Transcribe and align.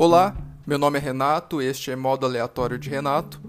Olá, 0.00 0.32
meu 0.64 0.78
nome 0.78 0.96
é 0.96 1.00
Renato, 1.00 1.60
este 1.60 1.90
é 1.90 1.96
Modo 1.96 2.24
Aleatório 2.24 2.78
de 2.78 2.88
Renato 2.88 3.42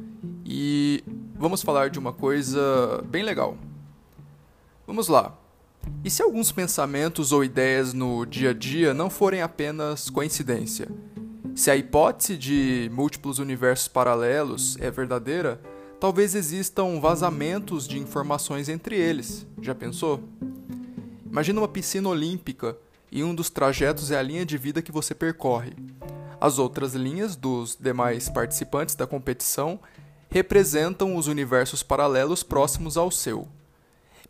e 0.44 1.04
vamos 1.36 1.62
falar 1.62 1.92
de 1.92 2.00
uma 2.00 2.12
coisa 2.12 3.04
bem 3.06 3.22
legal. 3.22 3.56
Vamos 4.88 5.08
lá. 5.08 5.38
E 6.04 6.09
se 6.09 6.23
alguns 6.23 6.52
pensamentos 6.52 7.32
ou 7.32 7.44
ideias 7.44 7.94
no 7.94 8.26
dia 8.26 8.50
a 8.50 8.54
dia 8.54 8.96
não 8.96 9.12
forem 9.12 9.44
apenas 9.44 10.09
coincidência? 10.09 10.90
Se 11.54 11.70
a 11.70 11.76
hipótese 11.76 12.36
de 12.36 12.90
múltiplos 12.91 13.38
universos 13.38 13.88
paralelos 13.88 14.76
é 14.80 14.90
verdadeira, 14.90 15.62
talvez 16.00 16.34
existam 16.34 17.00
vazamentos 17.00 17.88
de 17.88 18.00
informações 18.00 18.70
entre 18.70 18.95
eles. 18.95 19.45
Já 19.62 19.76
pensou? 19.76 20.23
Imagina 21.30 21.62
uma 21.62 21.68
piscina 21.68 22.09
olímpica 22.09 22.76
e 23.12 23.23
um 23.23 23.36
dos 23.36 23.52
trajetos 23.52 24.09
é 24.09 24.18
a 24.18 24.23
linha 24.23 24.48
de 24.48 24.58
vida 24.58 24.81
que 24.81 24.91
você 24.91 25.13
percorre. 25.13 25.73
As 26.41 26.57
outras 26.57 26.93
linhas 26.93 27.35
dos 27.35 27.75
demais 27.75 28.29
participantes 28.29 28.95
da 28.95 29.05
competição 29.05 29.79
representam 30.29 31.15
os 31.15 31.27
universos 31.27 31.84
paralelos 31.84 32.43
próximos 32.43 32.95
ao 32.95 33.12
seu. 33.12 33.48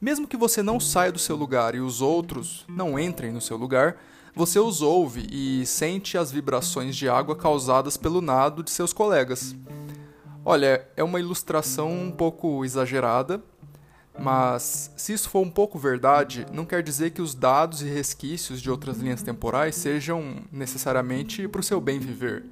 Mesmo 0.01 0.27
que 0.27 0.37
você 0.37 0.63
não 0.63 0.79
saia 0.79 1.11
do 1.11 1.19
seu 1.19 1.35
lugar 1.35 1.75
e 1.75 1.79
os 1.79 2.01
outros 2.01 2.65
não 2.67 2.97
entrem 2.97 3.31
no 3.31 3.41
seu 3.41 3.57
lugar, 3.57 3.97
você 4.33 4.57
os 4.57 4.81
ouve 4.81 5.27
e 5.29 5.65
sente 5.65 6.17
as 6.17 6.31
vibrações 6.31 6.95
de 6.95 7.09
água 7.09 7.35
causadas 7.35 7.97
pelo 7.97 8.21
nado 8.21 8.63
de 8.63 8.71
seus 8.71 8.93
colegas. 8.93 9.55
Olha, 10.45 10.87
é 10.95 11.03
uma 11.03 11.19
ilustração 11.19 11.91
um 11.91 12.11
pouco 12.11 12.63
exagerada, 12.63 13.43
mas 14.21 14.91
se 14.97 15.13
isso 15.13 15.29
for 15.29 15.41
um 15.41 15.49
pouco 15.49 15.79
verdade, 15.79 16.45
não 16.51 16.65
quer 16.65 16.83
dizer 16.83 17.11
que 17.11 17.21
os 17.21 17.33
dados 17.33 17.81
e 17.81 17.85
resquícios 17.85 18.61
de 18.61 18.69
outras 18.69 18.97
linhas 18.97 19.23
temporais 19.23 19.75
sejam 19.75 20.43
necessariamente 20.51 21.47
para 21.47 21.61
o 21.61 21.63
seu 21.63 21.79
bem 21.79 21.99
viver. 21.99 22.43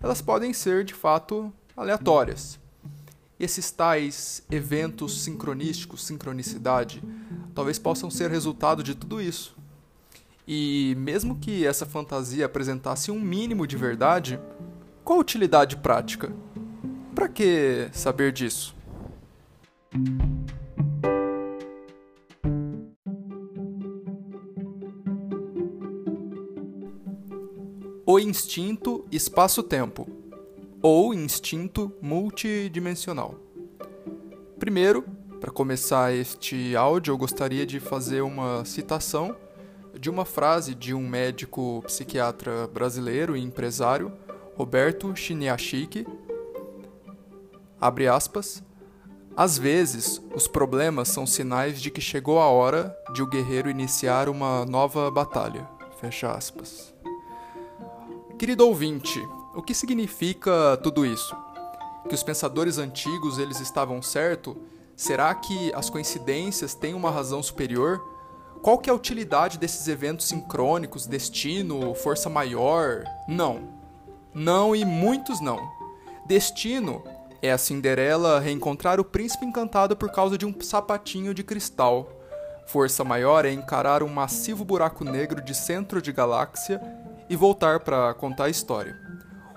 Elas 0.00 0.20
podem 0.20 0.52
ser, 0.52 0.84
de 0.84 0.94
fato, 0.94 1.52
aleatórias. 1.76 2.58
Esses 3.40 3.70
tais 3.70 4.42
eventos 4.50 5.22
sincronísticos, 5.22 6.04
sincronicidade, 6.04 7.02
talvez 7.54 7.78
possam 7.78 8.10
ser 8.10 8.30
resultado 8.30 8.82
de 8.82 8.94
tudo 8.94 9.20
isso. 9.20 9.56
E 10.46 10.94
mesmo 10.98 11.36
que 11.36 11.66
essa 11.66 11.86
fantasia 11.86 12.46
apresentasse 12.46 13.10
um 13.10 13.20
mínimo 13.20 13.66
de 13.66 13.76
verdade, 13.76 14.40
qual 15.04 15.18
a 15.18 15.22
utilidade 15.22 15.76
prática? 15.76 16.32
Para 17.14 17.28
que 17.28 17.88
saber 17.92 18.32
disso? 18.32 18.74
O 28.18 28.20
instinto 28.20 29.06
espaço-tempo, 29.12 30.04
ou 30.82 31.14
instinto 31.14 31.92
multidimensional. 32.02 33.36
Primeiro, 34.58 35.04
para 35.40 35.52
começar 35.52 36.12
este 36.12 36.74
áudio, 36.74 37.12
eu 37.12 37.16
gostaria 37.16 37.64
de 37.64 37.78
fazer 37.78 38.22
uma 38.22 38.64
citação 38.64 39.36
de 39.96 40.10
uma 40.10 40.24
frase 40.24 40.74
de 40.74 40.92
um 40.92 41.08
médico 41.08 41.80
psiquiatra 41.86 42.66
brasileiro 42.66 43.36
e 43.36 43.40
empresário, 43.40 44.10
Roberto 44.56 45.14
Chiniachiki. 45.14 46.04
Abre 47.80 48.08
aspas. 48.08 48.64
Às 49.36 49.56
vezes, 49.56 50.20
os 50.34 50.48
problemas 50.48 51.06
são 51.06 51.24
sinais 51.24 51.80
de 51.80 51.88
que 51.88 52.00
chegou 52.00 52.40
a 52.40 52.48
hora 52.48 52.92
de 53.14 53.22
o 53.22 53.28
guerreiro 53.28 53.70
iniciar 53.70 54.28
uma 54.28 54.66
nova 54.66 55.08
batalha. 55.08 55.68
Fecha 56.00 56.32
aspas. 56.32 56.97
Querido 58.38 58.68
ouvinte, 58.68 59.20
o 59.52 59.60
que 59.60 59.74
significa 59.74 60.78
tudo 60.80 61.04
isso? 61.04 61.36
Que 62.08 62.14
os 62.14 62.22
pensadores 62.22 62.78
antigos 62.78 63.36
eles 63.36 63.58
estavam 63.58 64.00
certo? 64.00 64.56
Será 64.96 65.34
que 65.34 65.74
as 65.74 65.90
coincidências 65.90 66.72
têm 66.72 66.94
uma 66.94 67.10
razão 67.10 67.42
superior? 67.42 68.00
Qual 68.62 68.78
que 68.78 68.88
é 68.88 68.92
a 68.92 68.96
utilidade 68.96 69.58
desses 69.58 69.88
eventos 69.88 70.28
sincrônicos, 70.28 71.04
destino, 71.04 71.92
força 71.96 72.30
maior? 72.30 73.02
Não. 73.26 73.70
Não 74.32 74.74
e 74.74 74.84
muitos 74.84 75.40
não. 75.40 75.58
Destino 76.24 77.02
é 77.42 77.50
a 77.50 77.58
Cinderela 77.58 78.38
reencontrar 78.38 79.00
o 79.00 79.04
príncipe 79.04 79.46
encantado 79.46 79.96
por 79.96 80.12
causa 80.12 80.38
de 80.38 80.46
um 80.46 80.54
sapatinho 80.60 81.34
de 81.34 81.42
cristal. 81.42 82.08
Força 82.68 83.02
maior 83.02 83.44
é 83.44 83.50
encarar 83.50 84.00
um 84.00 84.08
massivo 84.08 84.64
buraco 84.64 85.02
negro 85.02 85.42
de 85.42 85.56
centro 85.56 86.00
de 86.00 86.12
galáxia 86.12 86.80
e 87.28 87.36
voltar 87.36 87.80
para 87.80 88.14
contar 88.14 88.44
a 88.44 88.50
história. 88.50 88.96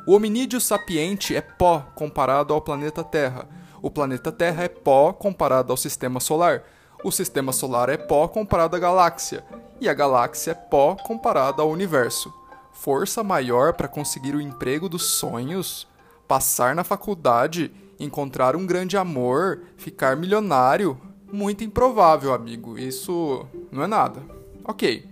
O 0.08 0.14
hominídeo 0.14 0.60
sapiente 0.60 1.36
é 1.36 1.42
pó 1.42 1.86
comparado 1.96 2.54
ao 2.54 2.62
planeta 2.62 3.04
Terra. 3.04 3.48
O 3.82 3.90
planeta 3.90 4.32
Terra 4.32 4.64
é 4.64 4.68
pó 4.68 5.14
comparado 5.14 5.72
ao 5.72 5.78
sistema 5.78 6.20
solar. 6.20 6.64
O 7.04 7.12
sistema 7.12 7.52
solar 7.52 7.90
é 7.90 7.98
pó 7.98 8.28
comparado 8.28 8.76
à 8.76 8.80
galáxia. 8.80 9.44
E 9.80 9.88
a 9.88 9.94
galáxia 9.94 10.52
é 10.52 10.56
pó 10.56 10.96
comparado 10.96 11.62
ao 11.62 11.70
universo. 11.70 12.34
Força 12.72 13.24
maior 13.24 13.74
para 13.74 13.88
conseguir 13.88 14.34
o 14.36 14.42
emprego 14.42 14.90
dos 14.90 15.04
sonhos? 15.04 15.88
Passar 16.28 16.74
na 16.74 16.84
faculdade? 16.84 17.72
Encontrar 18.00 18.56
um 18.56 18.66
grande 18.66 18.98
amor? 18.98 19.62
Ficar 19.78 20.16
milionário? 20.16 21.00
Muito 21.32 21.64
improvável, 21.64 22.34
amigo. 22.34 22.78
Isso 22.78 23.46
não 23.72 23.84
é 23.84 23.88
nada. 23.88 24.24
Ok. 24.64 25.11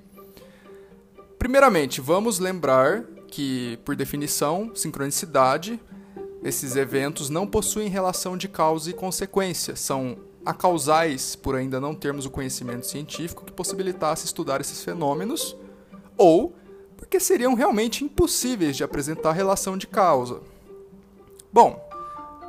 Primeiramente, 1.39 2.01
vamos 2.01 2.37
lembrar 2.37 3.03
que, 3.29 3.79
por 3.85 3.95
definição, 3.95 4.75
sincronicidade, 4.75 5.79
esses 6.43 6.75
eventos 6.75 7.29
não 7.29 7.47
possuem 7.47 7.87
relação 7.87 8.35
de 8.35 8.49
causa 8.49 8.89
e 8.89 8.93
consequência, 8.93 9.73
são 9.73 10.17
acausais 10.45 11.37
por 11.37 11.55
ainda 11.55 11.79
não 11.79 11.95
termos 11.95 12.25
o 12.25 12.29
conhecimento 12.29 12.85
científico 12.85 13.45
que 13.45 13.53
possibilitasse 13.53 14.25
estudar 14.25 14.59
esses 14.59 14.83
fenômenos, 14.83 15.55
ou 16.17 16.53
porque 16.97 17.21
seriam 17.21 17.53
realmente 17.53 18.03
impossíveis 18.03 18.75
de 18.75 18.83
apresentar 18.83 19.31
relação 19.31 19.77
de 19.77 19.87
causa. 19.87 20.41
Bom, 21.51 21.81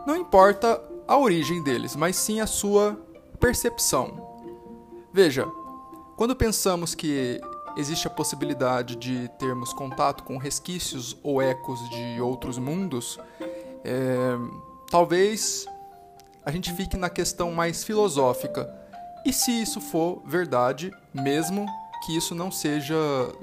não 0.05 0.17
importa 0.17 0.83
a 1.07 1.17
origem 1.17 1.63
deles, 1.63 1.95
mas 1.95 2.17
sim 2.17 2.41
a 2.41 2.47
sua 2.47 2.99
percepção. 3.39 4.29
Veja, 5.13 5.47
quando 6.17 6.35
pensamos 6.35 6.95
que 6.95 7.41
existe 7.81 8.07
a 8.07 8.11
possibilidade 8.11 8.95
de 8.97 9.29
termos 9.39 9.73
contato 9.73 10.23
com 10.23 10.37
resquícios 10.37 11.17
ou 11.23 11.41
ecos 11.41 11.81
de 11.91 12.21
outros 12.21 12.59
mundos, 12.59 13.19
é, 13.85 14.37
talvez 14.91 15.67
a 16.45 16.51
gente 16.51 16.73
fique 16.75 16.97
na 16.97 17.11
questão 17.11 17.53
mais 17.53 17.83
filosófica. 17.83 18.73
E 19.25 19.33
se 19.33 19.51
isso 19.51 19.81
for 19.81 20.23
verdade, 20.25 20.91
mesmo 21.13 21.67
que 22.05 22.17
isso 22.17 22.35
não 22.35 22.51
seja 22.51 22.97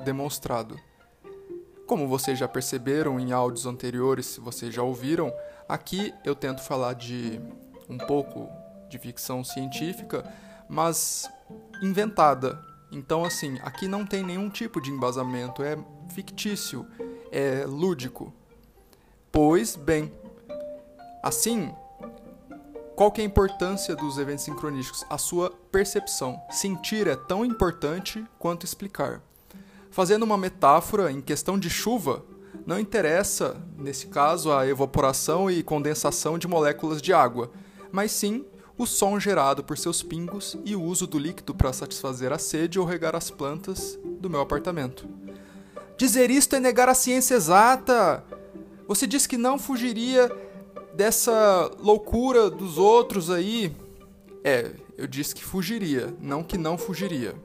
demonstrado? 0.03 0.79
Como 1.85 2.07
vocês 2.07 2.37
já 2.37 2.47
perceberam 2.47 3.19
em 3.19 3.31
áudios 3.31 3.65
anteriores, 3.65 4.25
se 4.25 4.39
vocês 4.39 4.73
já 4.73 4.81
ouviram, 4.81 5.31
aqui 5.69 6.13
eu 6.25 6.35
tento 6.35 6.61
falar 6.61 6.93
de 6.93 7.39
um 7.89 7.97
pouco 7.97 8.49
de 8.89 8.97
ficção 8.97 9.43
científica, 9.43 10.23
mas 10.67 11.29
inventada, 11.81 12.59
então, 12.91 13.25
assim, 13.25 13.57
aqui 13.61 13.87
não 13.87 14.05
tem 14.05 14.23
nenhum 14.23 14.49
tipo 14.49 14.79
de 14.81 14.91
embasamento, 14.91 15.61
é 15.61 15.77
fictício, 16.13 16.85
é 17.31 17.65
lúdico. 17.65 18.33
Pois 19.31 19.75
bem, 19.75 20.11
assim, 21.21 21.73
qual 22.95 23.11
que 23.11 23.21
é 23.21 23.23
a 23.23 23.27
importância 23.27 23.95
dos 23.95 24.17
eventos 24.17 24.45
sincronísticos? 24.45 25.05
A 25.09 25.17
sua 25.17 25.51
percepção. 25.71 26.41
Sentir 26.49 27.07
é 27.07 27.15
tão 27.15 27.45
importante 27.45 28.25
quanto 28.39 28.65
explicar. 28.65 29.21
Fazendo 29.91 30.23
uma 30.23 30.37
metáfora, 30.37 31.11
em 31.11 31.21
questão 31.21 31.59
de 31.59 31.69
chuva, 31.69 32.23
não 32.65 32.79
interessa, 32.79 33.61
nesse 33.77 34.07
caso, 34.07 34.51
a 34.51 34.65
evaporação 34.65 35.51
e 35.51 35.61
condensação 35.61 36.37
de 36.37 36.47
moléculas 36.47 37.01
de 37.01 37.13
água, 37.13 37.51
mas 37.91 38.11
sim 38.11 38.45
o 38.77 38.85
som 38.85 39.19
gerado 39.19 39.63
por 39.63 39.77
seus 39.77 40.03
pingos 40.03 40.57
e 40.63 40.75
o 40.75 40.83
uso 40.83 41.07
do 41.07 41.17
líquido 41.17 41.55
para 41.55 41.73
satisfazer 41.73 42.31
a 42.31 42.37
sede 42.37 42.79
ou 42.79 42.85
regar 42.85 43.15
as 43.15 43.31
plantas 43.31 43.97
do 44.19 44.29
meu 44.29 44.41
apartamento. 44.41 45.07
Dizer 45.97 46.29
isto 46.29 46.55
é 46.55 46.59
negar 46.59 46.87
a 46.87 46.93
ciência 46.93 47.35
exata! 47.35 48.23
Você 48.87 49.07
disse 49.07 49.27
que 49.27 49.35
não 49.35 49.57
fugiria 49.57 50.31
dessa 50.93 51.71
loucura 51.79 52.49
dos 52.49 52.77
outros 52.77 53.29
aí. 53.29 53.75
É, 54.43 54.71
eu 54.97 55.07
disse 55.07 55.33
que 55.33 55.43
fugiria, 55.43 56.13
não 56.21 56.43
que 56.43 56.57
não 56.57 56.77
fugiria. 56.77 57.35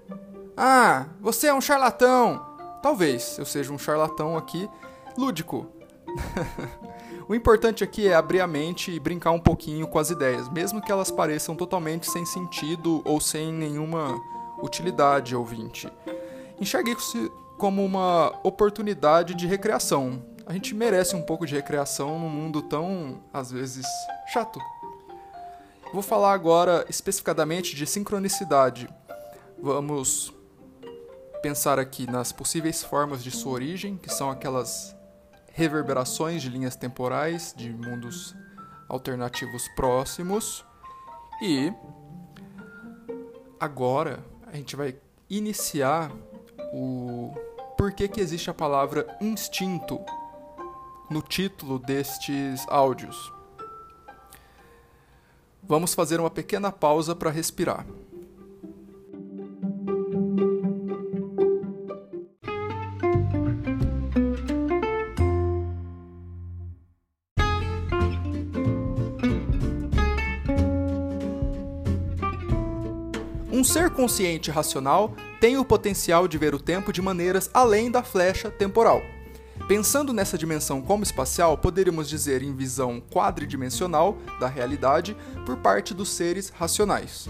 Ah, 0.57 1.07
você 1.21 1.47
é 1.47 1.55
um 1.55 1.61
charlatão! 1.61 2.47
Talvez 2.83 3.39
eu 3.39 3.45
seja 3.45 3.73
um 3.73 3.79
charlatão 3.79 4.37
aqui, 4.37 4.69
lúdico. 5.17 5.67
O 7.29 7.35
importante 7.35 7.85
aqui 7.85 8.09
é 8.09 8.15
abrir 8.15 8.41
a 8.41 8.47
mente 8.47 8.91
e 8.91 9.01
brincar 9.01 9.31
um 9.31 9.39
pouquinho 9.39 9.87
com 9.87 9.99
as 9.99 10.11
ideias, 10.11 10.49
mesmo 10.49 10.83
que 10.83 10.91
elas 10.91 11.11
pareçam 11.11 11.55
totalmente 11.55 12.11
sem 12.11 12.27
sentido 12.27 13.01
ou 13.05 13.21
sem 13.21 13.53
nenhuma 13.53 14.21
utilidade, 14.61 15.35
ouvinte. 15.35 15.91
Enxergue-se 16.61 17.31
como 17.57 17.85
uma 17.85 18.39
oportunidade 18.43 19.35
de 19.35 19.47
recreação. 19.47 20.23
a 20.45 20.53
gente 20.53 20.75
merece 20.75 21.15
um 21.15 21.23
pouco 21.23 21.47
de 21.47 21.55
recreação 21.55 22.19
num 22.19 22.29
mundo 22.29 22.61
tão, 22.61 23.23
às 23.33 23.51
vezes, 23.51 23.87
chato. 24.33 24.61
Vou 25.93 26.03
falar 26.03 26.33
agora 26.33 26.85
especificadamente 26.89 27.77
de 27.77 27.87
sincronicidade. 27.87 28.89
Vamos 29.59 30.35
pensar 31.41 31.79
aqui 31.79 32.11
nas 32.11 32.33
possíveis 32.33 32.83
formas 32.83 33.23
de 33.23 33.31
sua 33.31 33.53
origem, 33.53 33.97
que 33.97 34.13
são 34.13 34.31
aquelas 34.31 34.95
reverberações 35.53 36.43
de 36.43 36.49
linhas 36.49 36.77
temporais 36.77 37.55
de 37.57 37.71
mundos 37.73 38.35
alternativos 38.89 39.69
próximos. 39.77 40.65
E 41.43 41.73
agora 43.61 44.25
a 44.47 44.57
gente 44.57 44.77
vai 44.77 44.97
iniciar 45.29 46.11
o 46.73 47.33
porquê 47.77 48.09
que 48.09 48.21
existe 48.21 48.51
a 48.51 48.55
palavra 48.55 49.07
instinto 49.21 50.01
no 51.11 51.21
título 51.21 51.79
destes 51.79 52.67
áudios. 52.69 53.33
Vamos 55.63 55.95
fazer 55.95 56.19
uma 56.19 56.31
pequena 56.31 56.73
pausa 56.73 57.15
para 57.15 57.31
respirar. 57.31 57.87
Um 73.63 73.65
ser 73.65 73.91
consciente 73.91 74.51
e 74.51 74.53
racional 74.53 75.15
tem 75.41 75.57
o 75.57 75.65
potencial 75.65 76.27
de 76.27 76.37
ver 76.37 76.53
o 76.53 76.59
tempo 76.59 76.93
de 76.93 77.01
maneiras 77.01 77.49
além 77.55 77.93
da 77.93 78.03
flecha 78.03 78.51
temporal. 78.51 79.01
Pensando 79.69 80.13
nessa 80.13 80.37
dimensão 80.37 80.83
como 80.83 81.05
espacial, 81.05 81.57
poderíamos 81.57 82.09
dizer 82.09 82.43
em 82.43 82.57
visão 82.57 83.01
quadridimensional 83.01 84.19
da 84.41 84.49
realidade 84.49 85.17
por 85.47 85.59
parte 85.59 85.95
dos 85.95 86.09
seres 86.09 86.49
racionais. 86.49 87.29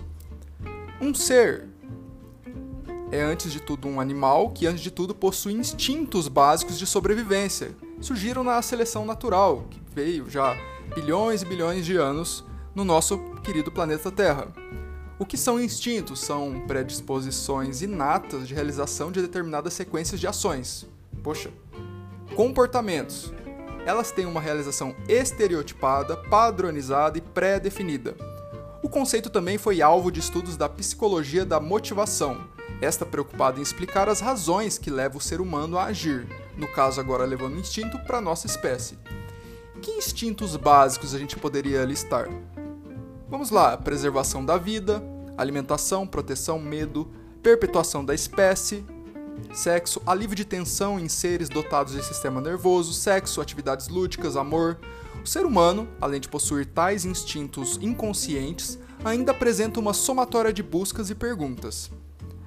Um 1.02 1.12
ser 1.12 1.68
é 3.10 3.20
antes 3.20 3.52
de 3.52 3.60
tudo 3.60 3.86
um 3.86 4.00
animal 4.00 4.52
que 4.52 4.66
antes 4.66 4.82
de 4.82 4.90
tudo 4.90 5.14
possui 5.14 5.52
instintos 5.52 6.28
básicos 6.28 6.78
de 6.78 6.86
sobrevivência. 6.86 7.76
Surgiram 8.00 8.42
na 8.42 8.62
seleção 8.62 9.04
natural, 9.04 9.66
que 9.68 9.82
veio 9.94 10.30
já 10.30 10.56
bilhões 10.94 11.42
e 11.42 11.44
bilhões 11.44 11.84
de 11.84 11.98
anos 11.98 12.42
no 12.74 12.86
nosso 12.86 13.18
querido 13.44 13.70
planeta 13.70 14.10
Terra. 14.10 14.48
O 15.22 15.24
que 15.24 15.36
são 15.36 15.60
instintos? 15.60 16.18
São 16.18 16.64
predisposições 16.66 17.80
inatas 17.80 18.48
de 18.48 18.54
realização 18.54 19.12
de 19.12 19.22
determinadas 19.22 19.72
sequências 19.72 20.18
de 20.18 20.26
ações. 20.26 20.84
Poxa. 21.22 21.48
Comportamentos. 22.34 23.32
Elas 23.86 24.10
têm 24.10 24.26
uma 24.26 24.40
realização 24.40 24.96
estereotipada, 25.08 26.16
padronizada 26.16 27.18
e 27.18 27.20
pré-definida. 27.20 28.16
O 28.82 28.88
conceito 28.88 29.30
também 29.30 29.58
foi 29.58 29.80
alvo 29.80 30.10
de 30.10 30.18
estudos 30.18 30.56
da 30.56 30.68
psicologia 30.68 31.44
da 31.44 31.60
motivação, 31.60 32.44
esta 32.80 33.06
preocupada 33.06 33.60
em 33.60 33.62
explicar 33.62 34.08
as 34.08 34.18
razões 34.18 34.76
que 34.76 34.90
levam 34.90 35.18
o 35.18 35.20
ser 35.20 35.40
humano 35.40 35.78
a 35.78 35.84
agir, 35.84 36.26
no 36.58 36.66
caso 36.66 37.00
agora 37.00 37.24
levando 37.24 37.54
o 37.54 37.60
instinto 37.60 37.96
para 38.00 38.20
nossa 38.20 38.48
espécie. 38.48 38.98
Que 39.80 39.92
instintos 39.92 40.56
básicos 40.56 41.14
a 41.14 41.18
gente 41.20 41.36
poderia 41.36 41.84
listar? 41.84 42.28
Vamos 43.28 43.50
lá: 43.50 43.78
preservação 43.78 44.44
da 44.44 44.58
vida, 44.58 45.02
alimentação, 45.42 46.06
proteção, 46.06 46.58
medo, 46.58 47.10
perpetuação 47.42 48.04
da 48.04 48.14
espécie, 48.14 48.84
sexo, 49.52 50.00
alívio 50.06 50.36
de 50.36 50.44
tensão 50.44 50.98
em 50.98 51.08
seres 51.08 51.48
dotados 51.48 51.94
de 51.94 52.04
sistema 52.04 52.40
nervoso, 52.40 52.92
sexo, 52.92 53.40
atividades 53.40 53.88
lúdicas, 53.88 54.36
amor. 54.36 54.78
O 55.22 55.26
ser 55.26 55.44
humano, 55.44 55.88
além 56.00 56.20
de 56.20 56.28
possuir 56.28 56.66
tais 56.66 57.04
instintos 57.04 57.78
inconscientes, 57.80 58.78
ainda 59.04 59.32
apresenta 59.32 59.78
uma 59.78 59.92
somatória 59.92 60.52
de 60.52 60.62
buscas 60.62 61.10
e 61.10 61.14
perguntas. 61.14 61.90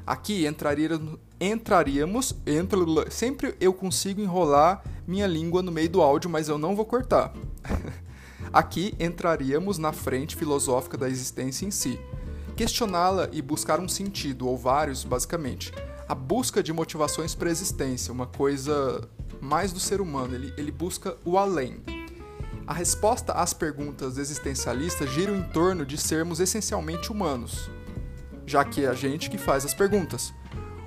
Aqui 0.06 0.46
entraríamos, 0.46 1.18
entraríamos 1.40 2.36
entra, 2.46 2.80
sempre 3.10 3.56
eu 3.60 3.74
consigo 3.74 4.22
enrolar 4.22 4.84
minha 5.08 5.26
língua 5.26 5.62
no 5.62 5.72
meio 5.72 5.90
do 5.90 6.02
áudio, 6.02 6.30
mas 6.30 6.48
eu 6.48 6.58
não 6.58 6.76
vou 6.76 6.86
cortar. 6.86 7.34
Aqui 8.54 8.94
entraríamos 9.00 9.78
na 9.78 9.92
frente 9.92 10.36
filosófica 10.36 10.98
da 10.98 11.10
existência 11.10 11.66
em 11.66 11.72
si, 11.72 12.00
questioná-la 12.56 13.30
e 13.32 13.42
buscar 13.42 13.80
um 13.80 13.88
sentido, 13.88 14.48
ou 14.48 14.58
vários, 14.58 15.04
basicamente. 15.04 15.74
A 16.08 16.16
busca 16.16 16.64
de 16.64 16.72
motivações 16.72 17.36
para 17.36 17.50
a 17.50 17.52
existência, 17.52 18.14
uma 18.14 18.28
coisa 18.28 19.08
mais 19.42 19.74
do 19.74 19.80
ser 19.80 20.00
humano, 20.00 20.36
ele, 20.36 20.54
ele 20.58 20.72
busca 20.72 21.18
o 21.26 21.38
além. 21.38 21.84
A 22.66 22.74
resposta 22.74 23.34
às 23.34 23.54
perguntas 23.54 24.18
existencialistas 24.18 25.10
gira 25.12 25.32
em 25.32 25.44
torno 25.44 25.86
de 25.86 25.98
sermos 25.98 26.40
essencialmente 26.40 27.12
humanos, 27.12 27.70
já 28.46 28.64
que 28.64 28.86
é 28.86 28.88
a 28.88 28.94
gente 28.94 29.30
que 29.30 29.38
faz 29.38 29.66
as 29.66 29.74
perguntas. 29.74 30.34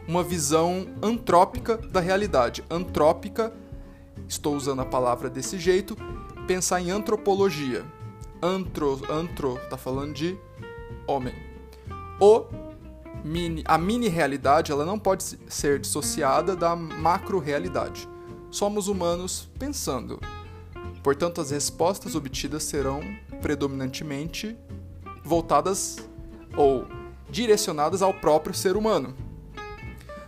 Uma 0.06 0.23
visão 0.23 0.88
antrópica 1.03 1.76
da 1.76 2.00
realidade. 2.00 2.64
Antrópica, 2.71 3.53
estou 4.26 4.56
usando 4.56 4.81
a 4.81 4.87
palavra 4.87 5.29
desse 5.29 5.59
jeito, 5.59 5.97
pensar 6.47 6.81
em 6.81 6.91
antropologia. 6.91 7.85
Antro, 8.43 9.00
antro, 9.12 9.59
tá 9.69 9.76
falando 9.76 10.14
de 10.14 10.38
homem 11.06 11.48
o 12.20 12.47
mini, 13.25 13.62
a 13.65 13.79
mini 13.79 14.09
realidade 14.09 14.73
ela 14.73 14.85
não 14.85 14.99
pode 14.99 15.38
ser 15.49 15.79
dissociada 15.79 16.56
da 16.56 16.75
macro 16.75 17.38
realidade. 17.38 18.09
Somos 18.50 18.88
humanos 18.88 19.49
pensando. 19.59 20.20
Portanto, 21.03 21.41
as 21.41 21.50
respostas 21.50 22.15
obtidas 22.15 22.65
serão 22.65 23.00
predominantemente 23.41 24.56
voltadas 25.23 25.99
ou 26.56 26.87
direcionadas 27.31 28.03
ao 28.03 28.12
próprio 28.12 28.55
ser 28.55 28.76
humano. 28.76 29.14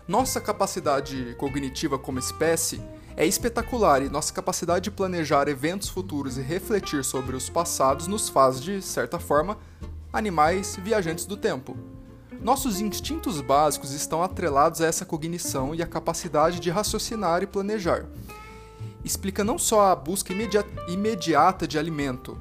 Nossa 0.07 0.41
capacidade 0.41 1.35
cognitiva 1.39 1.99
como 1.99 2.19
espécie 2.19 2.81
é 3.17 3.27
espetacular 3.27 4.03
e 4.03 4.09
nossa 4.09 4.33
capacidade 4.33 4.85
de 4.85 4.91
planejar 4.91 5.49
eventos 5.49 5.89
futuros 5.89 6.37
e 6.39 6.43
refletir 6.43 7.05
sobre 7.05 7.37
os 7.37 7.49
passados 7.49 8.07
nos 8.07 8.29
faz, 8.29 8.61
de 8.61 8.81
certa 8.83 9.19
forma, 9.19 9.59
animais 10.13 10.77
viajantes 10.83 11.25
do 11.25 11.37
tempo. 11.37 11.77
Nossos 12.41 12.81
instintos 12.81 13.41
básicos 13.41 13.93
estão 13.93 14.23
atrelados 14.23 14.81
a 14.81 14.87
essa 14.87 15.05
cognição 15.05 15.75
e 15.75 15.83
a 15.83 15.87
capacidade 15.87 16.59
de 16.59 16.71
raciocinar 16.71 17.43
e 17.43 17.47
planejar. 17.47 18.07
Explica 19.05 19.45
não 19.45 19.59
só 19.59 19.91
a 19.91 19.97
busca 19.97 20.33
imediata 20.89 21.67
de 21.67 21.79
alimento, 21.79 22.39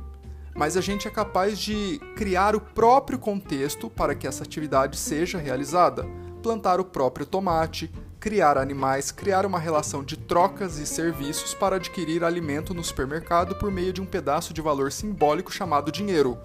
mas 0.55 0.75
a 0.75 0.81
gente 0.81 1.07
é 1.07 1.11
capaz 1.11 1.59
de 1.59 1.99
criar 2.15 2.55
o 2.55 2.61
próprio 2.61 3.19
contexto 3.19 3.89
para 3.89 4.15
que 4.15 4.27
essa 4.27 4.43
atividade 4.43 4.97
seja 4.97 5.37
realizada. 5.37 6.05
Plantar 6.41 6.79
o 6.79 6.85
próprio 6.85 7.25
tomate, 7.25 7.91
criar 8.19 8.57
animais, 8.57 9.11
criar 9.11 9.45
uma 9.45 9.59
relação 9.59 10.03
de 10.03 10.17
trocas 10.17 10.77
e 10.77 10.85
serviços 10.85 11.53
para 11.53 11.77
adquirir 11.77 12.23
alimento 12.23 12.73
no 12.73 12.83
supermercado 12.83 13.55
por 13.55 13.71
meio 13.71 13.93
de 13.93 14.01
um 14.01 14.05
pedaço 14.05 14.53
de 14.53 14.61
valor 14.61 14.91
simbólico 14.91 15.51
chamado 15.51 15.91
dinheiro. 15.91 16.37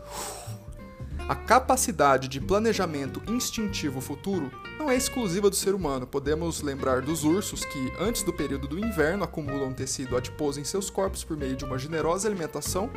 A 1.26 1.35
capacidade 1.35 2.28
de 2.28 2.38
planejamento 2.38 3.23
instintivo 3.33 3.99
futuro 3.99 4.52
não 4.78 4.90
é 4.90 4.97
exclusiva 4.97 5.49
do 5.49 5.57
ser 5.57 5.75
humano. 5.75 6.07
Podemos 6.07 6.61
lembrar 6.61 7.00
dos 7.00 7.25
ursos 7.25 7.64
que, 7.64 7.93
antes 7.99 8.23
do 8.23 8.31
período 8.31 8.69
do 8.69 8.78
inverno, 8.78 9.25
acumulam 9.25 9.73
tecido 9.73 10.19
adiposo 10.19 10.61
em 10.61 10.64
seus 10.64 10.90
corpos 10.90 11.25
por 11.25 11.35
meio 11.35 11.57
de 11.57 11.64
uma 11.64 11.78
generosa 11.78 12.28
alimentação 12.28 12.90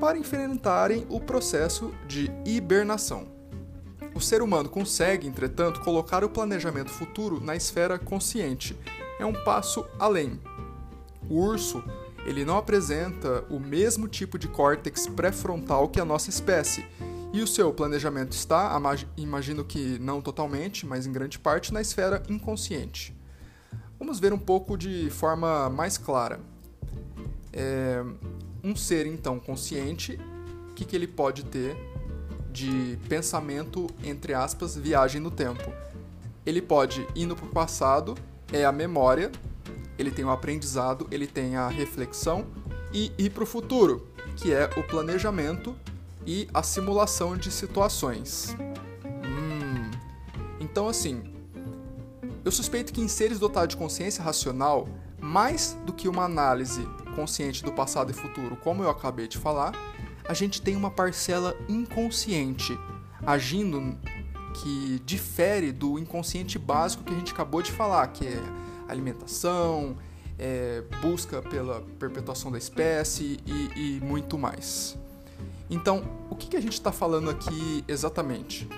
para 0.00 0.16
enfrentarem 0.16 1.06
o 1.10 1.20
processo 1.20 1.92
de 2.08 2.32
hibernação. 2.46 3.28
O 4.14 4.20
ser 4.22 4.40
humano 4.40 4.70
consegue, 4.70 5.26
entretanto, 5.28 5.80
colocar 5.80 6.24
o 6.24 6.30
planejamento 6.30 6.90
futuro 6.90 7.44
na 7.44 7.54
esfera 7.54 7.98
consciente. 7.98 8.74
É 9.18 9.26
um 9.26 9.34
passo 9.44 9.84
além. 9.98 10.40
O 11.28 11.34
urso 11.34 11.84
ele 12.24 12.42
não 12.42 12.56
apresenta 12.56 13.44
o 13.50 13.60
mesmo 13.60 14.08
tipo 14.08 14.38
de 14.38 14.48
córtex 14.48 15.06
pré-frontal 15.08 15.88
que 15.90 16.00
a 16.00 16.06
nossa 16.06 16.30
espécie 16.30 16.86
e 17.32 17.40
o 17.42 17.46
seu 17.46 17.72
planejamento 17.72 18.32
está, 18.32 18.76
imagino 19.16 19.64
que 19.64 19.98
não 20.00 20.20
totalmente, 20.20 20.84
mas 20.84 21.06
em 21.06 21.12
grande 21.12 21.38
parte, 21.38 21.72
na 21.72 21.80
esfera 21.80 22.22
inconsciente. 22.28 23.16
Vamos 23.98 24.18
ver 24.18 24.32
um 24.32 24.38
pouco 24.38 24.76
de 24.76 25.10
forma 25.10 25.70
mais 25.70 25.96
clara. 25.96 26.40
É, 27.52 28.02
um 28.64 28.74
ser, 28.74 29.06
então, 29.06 29.38
consciente, 29.38 30.18
o 30.70 30.74
que, 30.74 30.84
que 30.84 30.96
ele 30.96 31.06
pode 31.06 31.44
ter 31.44 31.76
de 32.52 32.98
pensamento, 33.08 33.86
entre 34.02 34.34
aspas, 34.34 34.76
viagem 34.76 35.20
no 35.20 35.30
tempo? 35.30 35.72
Ele 36.44 36.60
pode 36.60 37.06
ir 37.14 37.26
no 37.26 37.36
passado, 37.36 38.16
é 38.52 38.64
a 38.64 38.72
memória, 38.72 39.30
ele 39.96 40.10
tem 40.10 40.24
o 40.24 40.30
aprendizado, 40.30 41.06
ele 41.10 41.26
tem 41.26 41.54
a 41.54 41.68
reflexão, 41.68 42.46
e 42.92 43.12
ir 43.16 43.30
para 43.30 43.44
o 43.44 43.46
futuro, 43.46 44.08
que 44.36 44.52
é 44.52 44.68
o 44.76 44.82
planejamento 44.82 45.76
e 46.26 46.48
a 46.52 46.62
simulação 46.62 47.36
de 47.36 47.50
situações. 47.50 48.54
Hum. 49.24 49.90
Então, 50.60 50.88
assim, 50.88 51.22
eu 52.44 52.52
suspeito 52.52 52.92
que 52.92 53.00
em 53.00 53.08
seres 53.08 53.38
dotados 53.38 53.74
de 53.74 53.76
consciência 53.76 54.22
racional, 54.22 54.88
mais 55.20 55.76
do 55.84 55.92
que 55.92 56.08
uma 56.08 56.24
análise 56.24 56.86
consciente 57.14 57.62
do 57.62 57.72
passado 57.72 58.10
e 58.10 58.14
futuro, 58.14 58.56
como 58.56 58.82
eu 58.82 58.90
acabei 58.90 59.28
de 59.28 59.38
falar, 59.38 59.72
a 60.28 60.34
gente 60.34 60.62
tem 60.62 60.76
uma 60.76 60.90
parcela 60.90 61.56
inconsciente 61.68 62.78
agindo 63.26 63.98
que 64.54 65.00
difere 65.04 65.72
do 65.72 65.98
inconsciente 65.98 66.58
básico 66.58 67.04
que 67.04 67.12
a 67.12 67.16
gente 67.16 67.32
acabou 67.32 67.62
de 67.62 67.70
falar, 67.70 68.06
que 68.08 68.26
é 68.26 68.42
alimentação, 68.88 69.96
é, 70.38 70.82
busca 71.02 71.42
pela 71.42 71.82
perpetuação 71.98 72.50
da 72.50 72.58
espécie 72.58 73.38
e, 73.46 73.98
e 73.98 74.00
muito 74.00 74.38
mais. 74.38 74.96
Então, 75.70 76.02
o 76.28 76.34
que, 76.34 76.56
a 76.56 76.60
gente 76.60 76.72
está 76.72 76.90
falando 76.90 77.30
aqui 77.30 77.84
exatamente? 77.86 78.68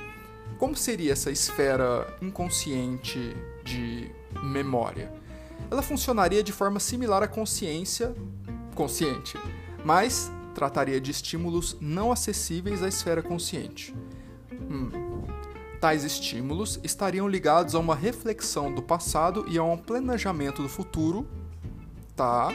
Como 0.59 0.77
seria 0.77 1.13
essa 1.13 1.31
esfera 1.31 2.07
inconsciente 2.21 3.35
de 3.65 4.11
memória? 4.43 5.11
Ela 5.71 5.81
funcionaria 5.81 6.43
de 6.43 6.53
forma 6.53 6.79
similar 6.79 7.23
à 7.23 7.29
consciência 7.29 8.15
consciente, 8.75 9.39
mas 9.85 10.31
trataria 10.55 11.01
de 11.01 11.11
estímulos 11.11 11.77
não 11.81 12.13
acessíveis 12.13 12.83
à 12.83 12.89
esfera 12.89 13.23
consciente. 13.23 13.95
Hum. 14.53 14.91
Tais 15.81 16.05
estímulos 16.05 16.79
estariam 16.85 17.27
ligados 17.27 17.75
a 17.75 17.79
uma 17.79 17.95
reflexão 17.95 18.73
do 18.73 18.83
passado 18.83 19.45
e 19.49 19.59
a 19.59 19.65
um 19.65 19.79
planejamento 19.79 20.63
do 20.63 20.69
futuro, 20.69 21.27
tá? 22.15 22.55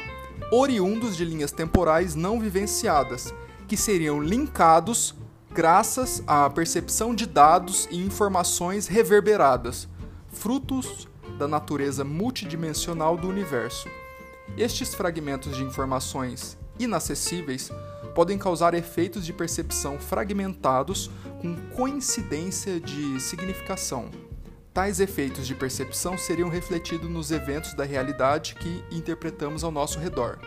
Oriundos 0.52 1.18
de 1.18 1.26
linhas 1.26 1.52
temporais 1.52 2.16
não 2.16 2.40
vivenciadas, 2.40 3.34
que 3.68 3.76
seriam 3.76 4.22
linkados 4.22 5.14
graças 5.52 6.24
à 6.26 6.50
percepção 6.50 7.14
de 7.14 7.26
dados 7.26 7.88
e 7.92 7.98
informações 7.98 8.88
reverberadas, 8.88 9.88
frutos 10.30 11.08
da 11.38 11.48
natureza 11.48 12.04
multidimensional 12.04 13.18
do 13.18 13.28
universo. 13.28 13.90
Estes 14.58 14.94
fragmentos 14.94 15.56
de 15.56 15.64
informações 15.64 16.58
inacessíveis 16.80 17.72
podem 18.16 18.38
causar 18.38 18.74
efeitos 18.74 19.26
de 19.26 19.34
percepção 19.34 20.00
fragmentados 20.00 21.12
com 21.42 21.56
coincidência 21.76 22.80
de 22.80 23.20
significação. 23.20 24.10
Tais 24.74 25.00
efeitos 25.00 25.48
de 25.48 25.56
percepção 25.56 26.18
seriam 26.18 26.50
refletidos 26.50 27.10
nos 27.10 27.32
eventos 27.32 27.74
da 27.74 27.84
realidade 27.84 28.56
que 28.56 28.84
interpretamos 28.92 29.64
ao 29.64 29.72
nosso 29.72 30.00
redor. 30.00 30.40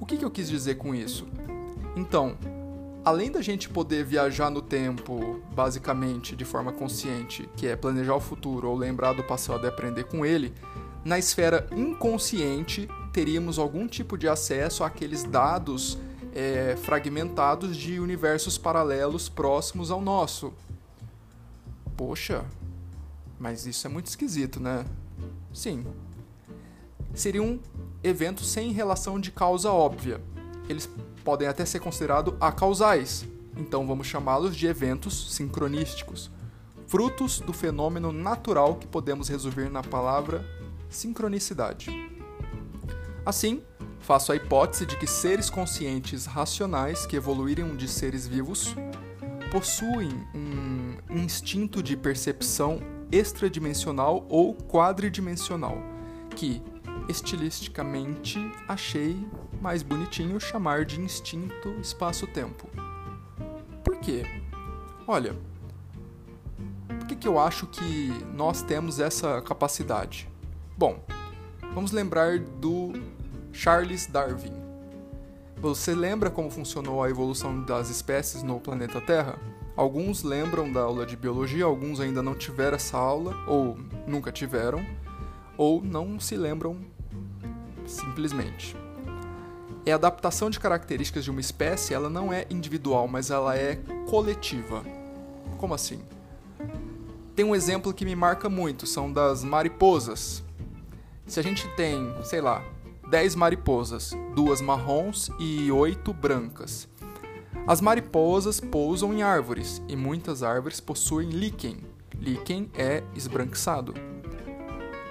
O 0.00 0.06
que, 0.06 0.22
eu 0.22 0.30
quis 0.30 0.48
dizer 0.48 0.76
com 0.76 0.94
isso? 0.94 1.26
Então, 1.96 2.36
além 3.04 3.30
da 3.30 3.42
gente 3.42 3.68
poder 3.68 4.04
viajar 4.04 4.50
no 4.50 4.62
tempo, 4.62 5.40
basicamente 5.52 6.36
de 6.36 6.44
forma 6.44 6.72
consciente, 6.72 7.48
que 7.56 7.66
é 7.66 7.76
planejar 7.76 8.14
o 8.14 8.20
futuro 8.20 8.68
ou 8.68 8.76
lembrar 8.76 9.12
do 9.12 9.22
passado 9.22 9.64
e 9.64 9.68
aprender 9.68 10.04
com 10.04 10.24
ele, 10.24 10.54
na 11.04 11.18
esfera 11.18 11.66
inconsciente 11.72 12.88
teríamos 13.12 13.58
algum 13.58 13.88
tipo 13.88 14.16
de 14.16 14.28
acesso 14.28 14.84
àqueles 14.84 15.24
dados 15.24 15.98
é, 16.34 16.76
fragmentados 16.76 17.76
de 17.76 17.98
universos 17.98 18.56
paralelos 18.56 19.28
próximos 19.28 19.90
ao 19.90 20.00
nosso. 20.00 20.52
Poxa, 21.96 22.44
mas 23.38 23.66
isso 23.66 23.86
é 23.86 23.90
muito 23.90 24.06
esquisito, 24.06 24.60
né? 24.60 24.84
Sim. 25.52 25.84
Seria 27.14 27.42
um 27.42 27.58
evento 28.02 28.44
sem 28.44 28.72
relação 28.72 29.18
de 29.18 29.32
causa 29.32 29.72
óbvia. 29.72 30.20
Eles 30.68 30.88
podem 31.20 31.48
até 31.48 31.64
ser 31.64 31.80
considerados 31.80 32.34
acausais, 32.40 33.24
então 33.56 33.86
vamos 33.86 34.06
chamá-los 34.06 34.56
de 34.56 34.66
eventos 34.66 35.34
sincronísticos, 35.34 36.30
frutos 36.86 37.40
do 37.40 37.52
fenômeno 37.52 38.12
natural 38.12 38.76
que 38.76 38.86
podemos 38.86 39.28
resumir 39.28 39.70
na 39.70 39.82
palavra 39.82 40.44
sincronicidade. 40.88 41.90
Assim, 43.24 43.62
faço 44.00 44.32
a 44.32 44.36
hipótese 44.36 44.86
de 44.86 44.96
que 44.96 45.06
seres 45.06 45.50
conscientes 45.50 46.26
racionais 46.26 47.06
que 47.06 47.16
evoluíram 47.16 47.76
de 47.76 47.86
seres 47.86 48.26
vivos 48.26 48.74
possuem 49.50 50.10
um 50.34 51.18
instinto 51.18 51.82
de 51.82 51.96
percepção 51.96 52.80
extradimensional 53.12 54.24
ou 54.28 54.54
quadridimensional, 54.54 55.78
que 56.34 56.62
estilisticamente 57.10 58.38
achei 58.68 59.26
mais 59.60 59.82
bonitinho 59.82 60.40
chamar 60.40 60.84
de 60.84 61.00
instinto 61.00 61.68
espaço-tempo. 61.80 62.68
Por 63.84 63.96
quê? 63.96 64.24
Olha, 65.06 65.34
por 66.86 67.06
que, 67.06 67.16
que 67.16 67.26
eu 67.26 67.38
acho 67.38 67.66
que 67.66 68.10
nós 68.32 68.62
temos 68.62 69.00
essa 69.00 69.42
capacidade? 69.42 70.28
Bom, 70.78 71.04
vamos 71.74 71.90
lembrar 71.90 72.38
do 72.38 72.92
Charles 73.52 74.06
Darwin. 74.06 74.54
Você 75.56 75.94
lembra 75.94 76.30
como 76.30 76.50
funcionou 76.50 77.02
a 77.02 77.10
evolução 77.10 77.62
das 77.64 77.90
espécies 77.90 78.42
no 78.42 78.60
planeta 78.60 79.00
Terra? 79.00 79.38
Alguns 79.76 80.22
lembram 80.22 80.72
da 80.72 80.80
aula 80.80 81.04
de 81.04 81.16
biologia, 81.16 81.64
alguns 81.64 82.00
ainda 82.00 82.22
não 82.22 82.34
tiveram 82.34 82.76
essa 82.76 82.96
aula, 82.96 83.34
ou 83.46 83.78
nunca 84.06 84.32
tiveram, 84.32 84.84
ou 85.56 85.82
não 85.82 86.18
se 86.18 86.36
lembram 86.36 86.78
simplesmente. 87.90 88.76
É 89.84 89.92
a 89.92 89.96
adaptação 89.96 90.50
de 90.50 90.60
características 90.60 91.24
de 91.24 91.30
uma 91.30 91.40
espécie, 91.40 91.94
ela 91.94 92.10
não 92.10 92.32
é 92.32 92.46
individual, 92.50 93.08
mas 93.08 93.30
ela 93.30 93.56
é 93.56 93.76
coletiva. 94.08 94.84
Como 95.58 95.74
assim? 95.74 96.00
Tem 97.34 97.44
um 97.44 97.54
exemplo 97.54 97.92
que 97.94 98.04
me 98.04 98.14
marca 98.14 98.48
muito, 98.48 98.86
são 98.86 99.12
das 99.12 99.42
mariposas. 99.42 100.44
Se 101.26 101.40
a 101.40 101.42
gente 101.42 101.66
tem, 101.76 102.14
sei 102.22 102.40
lá, 102.40 102.62
10 103.08 103.34
mariposas, 103.34 104.12
duas 104.34 104.60
marrons 104.60 105.30
e 105.38 105.72
8 105.72 106.12
brancas. 106.12 106.88
As 107.66 107.80
mariposas 107.80 108.60
pousam 108.60 109.12
em 109.12 109.22
árvores 109.22 109.82
e 109.88 109.96
muitas 109.96 110.42
árvores 110.42 110.80
possuem 110.80 111.30
líquen. 111.30 111.78
Líquen 112.18 112.70
é 112.74 113.02
esbranquiçado. 113.14 113.94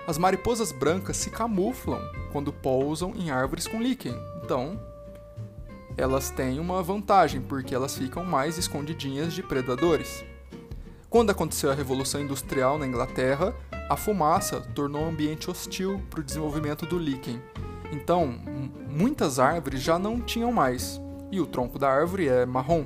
As 0.08 0.18
mariposas 0.18 0.72
brancas 0.72 1.18
se 1.18 1.30
camuflam 1.30 2.02
quando 2.32 2.52
pousam 2.52 3.14
em 3.16 3.30
árvores 3.30 3.68
com 3.68 3.82
líquen. 3.82 4.16
Então, 4.44 4.80
elas 5.98 6.30
têm 6.30 6.60
uma 6.60 6.82
vantagem 6.82 7.42
porque 7.42 7.76
elas 7.76 7.98
ficam 7.98 8.24
mais 8.24 8.58
escondidinhas 8.58 9.34
de 9.34 9.44
predadores. 9.44 10.24
Quando 11.10 11.30
aconteceu 11.32 11.72
a 11.72 11.76
Revolução 11.76 12.22
Industrial 12.22 12.78
na 12.78 12.88
Inglaterra, 12.88 13.54
a 13.90 13.98
fumaça 13.98 14.62
tornou 14.76 15.04
o 15.04 15.10
ambiente 15.10 15.50
hostil 15.50 16.02
para 16.10 16.20
o 16.20 16.24
desenvolvimento 16.24 16.86
do 16.86 17.00
líquen. 17.00 17.42
Então, 17.92 18.28
muitas 18.88 19.40
árvores 19.40 19.82
já 19.82 19.98
não 19.98 20.22
tinham 20.22 20.52
mais, 20.52 21.02
e 21.32 21.42
o 21.42 21.48
tronco 21.48 21.80
da 21.80 21.90
árvore 21.90 22.28
é 22.28 22.46
marrom. 22.46 22.86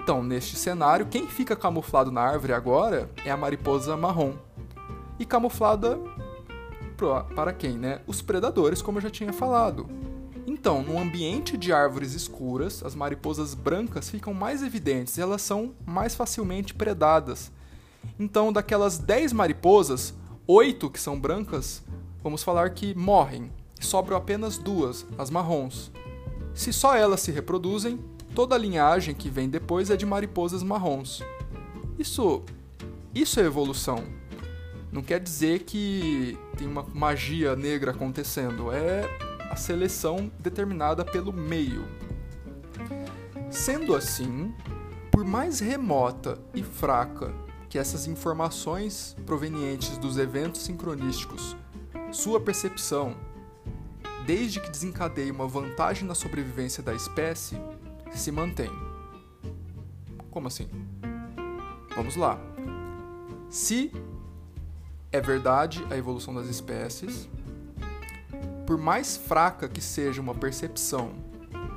Então, 0.00 0.22
neste 0.22 0.56
cenário, 0.56 1.06
quem 1.06 1.26
fica 1.26 1.56
camuflado 1.56 2.12
na 2.12 2.20
árvore 2.20 2.52
agora 2.52 3.10
é 3.24 3.30
a 3.32 3.36
mariposa 3.36 3.96
marrom. 3.96 4.34
E 5.18 5.24
camuflada 5.24 5.98
para 7.34 7.52
quem, 7.52 7.76
né? 7.76 8.00
Os 8.06 8.22
predadores, 8.22 8.80
como 8.80 8.98
eu 8.98 9.02
já 9.02 9.10
tinha 9.10 9.32
falado. 9.32 9.86
Então, 10.46 10.82
no 10.82 10.98
ambiente 10.98 11.56
de 11.56 11.72
árvores 11.72 12.14
escuras, 12.14 12.82
as 12.82 12.94
mariposas 12.94 13.52
brancas 13.54 14.08
ficam 14.08 14.32
mais 14.32 14.62
evidentes 14.62 15.18
e 15.18 15.20
elas 15.20 15.42
são 15.42 15.74
mais 15.84 16.14
facilmente 16.14 16.72
predadas. 16.72 17.50
Então, 18.18 18.52
daquelas 18.52 18.96
10 18.96 19.32
mariposas, 19.32 20.14
8 20.46 20.88
que 20.88 21.00
são 21.00 21.18
brancas, 21.18 21.82
vamos 22.22 22.42
falar 22.42 22.70
que 22.70 22.94
morrem. 22.94 23.50
Sobram 23.80 24.16
apenas 24.16 24.56
duas, 24.56 25.04
as 25.18 25.28
marrons. 25.28 25.90
Se 26.54 26.72
só 26.72 26.94
elas 26.96 27.20
se 27.20 27.30
reproduzem, 27.30 27.98
toda 28.34 28.54
a 28.54 28.58
linhagem 28.58 29.14
que 29.14 29.28
vem 29.28 29.48
depois 29.48 29.90
é 29.90 29.96
de 29.96 30.06
mariposas 30.06 30.62
marrons. 30.62 31.22
Isso 31.98 32.42
isso 33.14 33.40
é 33.40 33.44
evolução. 33.44 34.04
Não 34.96 35.02
quer 35.02 35.20
dizer 35.20 35.64
que 35.64 36.38
tem 36.56 36.66
uma 36.66 36.82
magia 36.82 37.54
negra 37.54 37.90
acontecendo, 37.90 38.72
é 38.72 39.04
a 39.50 39.54
seleção 39.54 40.32
determinada 40.38 41.04
pelo 41.04 41.34
meio. 41.34 41.86
Sendo 43.50 43.94
assim, 43.94 44.54
por 45.10 45.22
mais 45.22 45.60
remota 45.60 46.38
e 46.54 46.62
fraca 46.62 47.30
que 47.68 47.78
essas 47.78 48.06
informações 48.06 49.14
provenientes 49.26 49.98
dos 49.98 50.16
eventos 50.16 50.62
sincronísticos, 50.62 51.54
sua 52.10 52.40
percepção, 52.40 53.14
desde 54.24 54.62
que 54.62 54.70
desencadeie 54.70 55.30
uma 55.30 55.46
vantagem 55.46 56.08
na 56.08 56.14
sobrevivência 56.14 56.82
da 56.82 56.94
espécie, 56.94 57.60
se 58.14 58.32
mantém. 58.32 58.70
Como 60.30 60.48
assim? 60.48 60.70
Vamos 61.94 62.16
lá. 62.16 62.40
Se 63.50 63.92
é 65.16 65.20
verdade 65.20 65.82
a 65.90 65.96
evolução 65.96 66.34
das 66.34 66.46
espécies, 66.46 67.26
por 68.66 68.76
mais 68.76 69.16
fraca 69.16 69.66
que 69.66 69.80
seja 69.80 70.20
uma 70.20 70.34
percepção 70.34 71.12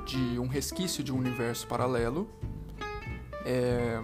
de 0.06 0.38
um 0.38 0.48
resquício 0.48 1.02
de 1.02 1.14
um 1.14 1.18
universo 1.18 1.66
paralelo, 1.66 2.30
é, 3.46 4.02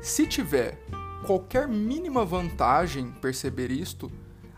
se 0.00 0.26
tiver 0.26 0.78
qualquer 1.26 1.68
mínima 1.68 2.24
vantagem 2.24 3.10
perceber 3.20 3.70
isto, 3.70 4.10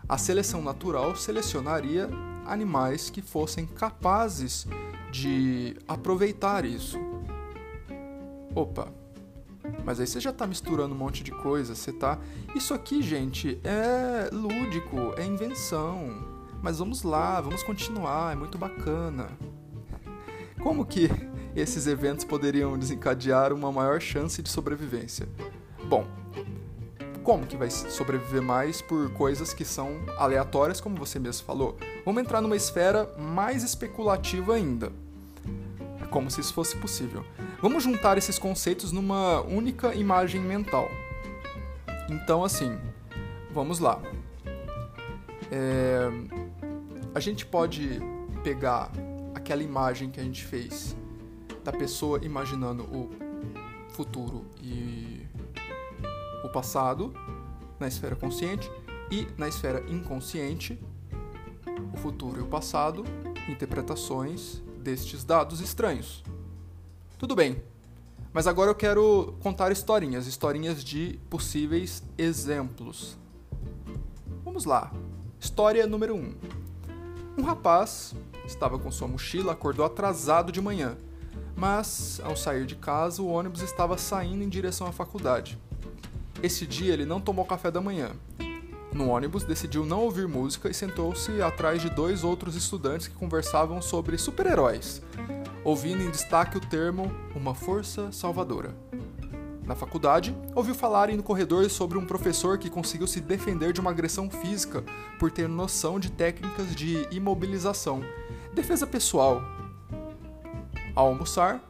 a 0.07 0.17
seleção 0.17 0.61
natural 0.61 1.13
selecionaria 1.15 2.09
animais 2.45 3.09
que 3.09 3.21
fossem 3.21 3.65
capazes 3.65 4.65
de 5.11 5.75
aproveitar 5.85 6.63
isso. 6.63 6.97
Opa, 8.55 8.87
mas 9.87 10.01
aí 10.01 10.05
você 10.05 10.19
já 10.19 10.31
está 10.31 10.45
misturando 10.45 10.93
um 10.93 10.97
monte 10.97 11.23
de 11.23 11.31
coisa, 11.31 11.73
você 11.73 11.93
tá. 11.93 12.19
Isso 12.53 12.73
aqui, 12.73 13.01
gente, 13.01 13.57
é 13.63 14.29
lúdico, 14.33 15.13
é 15.15 15.25
invenção. 15.25 16.09
Mas 16.61 16.79
vamos 16.79 17.03
lá, 17.03 17.39
vamos 17.39 17.63
continuar, 17.63 18.33
é 18.33 18.35
muito 18.35 18.57
bacana. 18.57 19.29
Como 20.61 20.85
que 20.85 21.09
esses 21.55 21.87
eventos 21.87 22.25
poderiam 22.25 22.77
desencadear 22.77 23.53
uma 23.53 23.71
maior 23.71 24.01
chance 24.01 24.43
de 24.43 24.49
sobrevivência? 24.49 25.25
Bom, 25.85 26.05
como 27.23 27.45
que 27.45 27.55
vai 27.55 27.69
sobreviver 27.69 28.41
mais 28.41 28.81
por 28.81 29.09
coisas 29.11 29.53
que 29.53 29.63
são 29.63 30.01
aleatórias, 30.17 30.81
como 30.81 30.97
você 30.97 31.17
mesmo 31.17 31.45
falou? 31.45 31.77
Vamos 32.03 32.21
entrar 32.21 32.41
numa 32.41 32.57
esfera 32.57 33.09
mais 33.17 33.63
especulativa 33.63 34.55
ainda. 34.55 34.91
Como 36.17 36.31
se 36.31 36.41
isso 36.41 36.51
fosse 36.51 36.75
possível. 36.77 37.23
Vamos 37.61 37.83
juntar 37.83 38.17
esses 38.17 38.39
conceitos 38.39 38.91
numa 38.91 39.39
única 39.41 39.93
imagem 39.93 40.41
mental. 40.41 40.89
Então, 42.09 42.43
assim, 42.43 42.75
vamos 43.51 43.77
lá. 43.77 44.01
É... 45.51 46.09
A 47.13 47.19
gente 47.19 47.45
pode 47.45 47.99
pegar 48.43 48.91
aquela 49.35 49.61
imagem 49.61 50.09
que 50.09 50.19
a 50.19 50.23
gente 50.23 50.43
fez 50.43 50.97
da 51.63 51.71
pessoa 51.71 52.19
imaginando 52.25 52.81
o 52.85 53.11
futuro 53.89 54.43
e 54.59 55.21
o 56.43 56.49
passado 56.49 57.13
na 57.79 57.87
esfera 57.87 58.15
consciente 58.15 58.71
e 59.11 59.27
na 59.37 59.47
esfera 59.47 59.85
inconsciente 59.87 60.79
o 61.93 61.97
futuro 61.97 62.39
e 62.39 62.41
o 62.41 62.47
passado, 62.47 63.05
interpretações 63.47 64.65
destes 64.87 65.25
dados 65.25 65.59
estranhos. 65.59 66.23
Tudo 67.19 67.35
bem, 67.35 67.61
mas 68.31 68.47
agora 68.47 68.71
eu 68.71 68.75
quero 68.75 69.35
contar 69.41 69.69
historinhas, 69.69 70.27
historinhas 70.27 70.81
de 70.81 71.19
possíveis 71.29 72.01
exemplos. 72.17 73.17
Vamos 74.45 74.63
lá. 74.63 74.93
História 75.41 75.85
número 75.85 76.15
1. 76.15 76.17
Um. 76.17 76.35
um 77.39 77.43
rapaz 77.43 78.15
estava 78.45 78.79
com 78.79 78.89
sua 78.89 79.09
mochila, 79.09 79.51
acordou 79.51 79.85
atrasado 79.85 80.53
de 80.53 80.61
manhã, 80.61 80.95
mas 81.53 82.21
ao 82.23 82.37
sair 82.37 82.65
de 82.65 82.77
casa 82.77 83.21
o 83.21 83.27
ônibus 83.27 83.61
estava 83.61 83.97
saindo 83.97 84.41
em 84.41 84.47
direção 84.47 84.87
à 84.87 84.93
faculdade. 84.93 85.59
Esse 86.41 86.65
dia 86.65 86.93
ele 86.93 87.05
não 87.05 87.19
tomou 87.19 87.43
café 87.43 87.69
da 87.69 87.81
manhã. 87.81 88.11
No 88.97 89.09
ônibus, 89.09 89.43
decidiu 89.43 89.85
não 89.85 89.99
ouvir 89.99 90.27
música 90.27 90.71
e 90.71 90.73
sentou-se 90.73 91.39
atrás 91.39 91.79
de 91.79 91.87
dois 91.87 92.23
outros 92.23 92.55
estudantes 92.55 93.07
que 93.07 93.13
conversavam 93.13 93.79
sobre 93.79 94.17
super-heróis, 94.17 95.03
ouvindo 95.63 96.01
em 96.01 96.09
destaque 96.09 96.57
o 96.57 96.59
termo 96.59 97.11
uma 97.35 97.53
força 97.53 98.11
salvadora. 98.11 98.75
Na 99.63 99.75
faculdade, 99.75 100.35
ouviu 100.55 100.73
falarem 100.73 101.15
no 101.15 101.21
corredor 101.21 101.69
sobre 101.69 101.95
um 101.95 102.07
professor 102.07 102.57
que 102.57 102.71
conseguiu 102.71 103.05
se 103.05 103.21
defender 103.21 103.71
de 103.71 103.79
uma 103.79 103.91
agressão 103.91 104.31
física 104.31 104.83
por 105.19 105.31
ter 105.31 105.47
noção 105.47 105.99
de 105.99 106.09
técnicas 106.11 106.75
de 106.75 107.07
imobilização, 107.11 108.01
defesa 108.51 108.87
pessoal. 108.87 109.43
Ao 110.95 111.05
almoçar, 111.05 111.63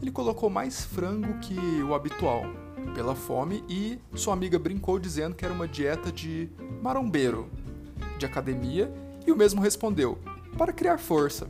ele 0.00 0.12
colocou 0.12 0.48
mais 0.48 0.84
frango 0.84 1.40
que 1.40 1.58
o 1.82 1.92
habitual, 1.92 2.44
pela 2.94 3.16
fome 3.16 3.64
e 3.68 3.98
sua 4.14 4.32
amiga 4.32 4.58
brincou 4.58 4.98
dizendo 4.98 5.34
que 5.34 5.44
era 5.44 5.52
uma 5.52 5.66
dieta 5.66 6.12
de 6.12 6.48
marombeiro, 6.82 7.48
de 8.18 8.26
academia, 8.26 8.92
e 9.26 9.32
o 9.32 9.36
mesmo 9.36 9.60
respondeu: 9.60 10.18
para 10.56 10.72
criar 10.72 10.98
força. 10.98 11.48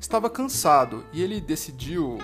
Estava 0.00 0.30
cansado 0.30 1.04
e 1.12 1.22
ele 1.22 1.40
decidiu, 1.40 2.18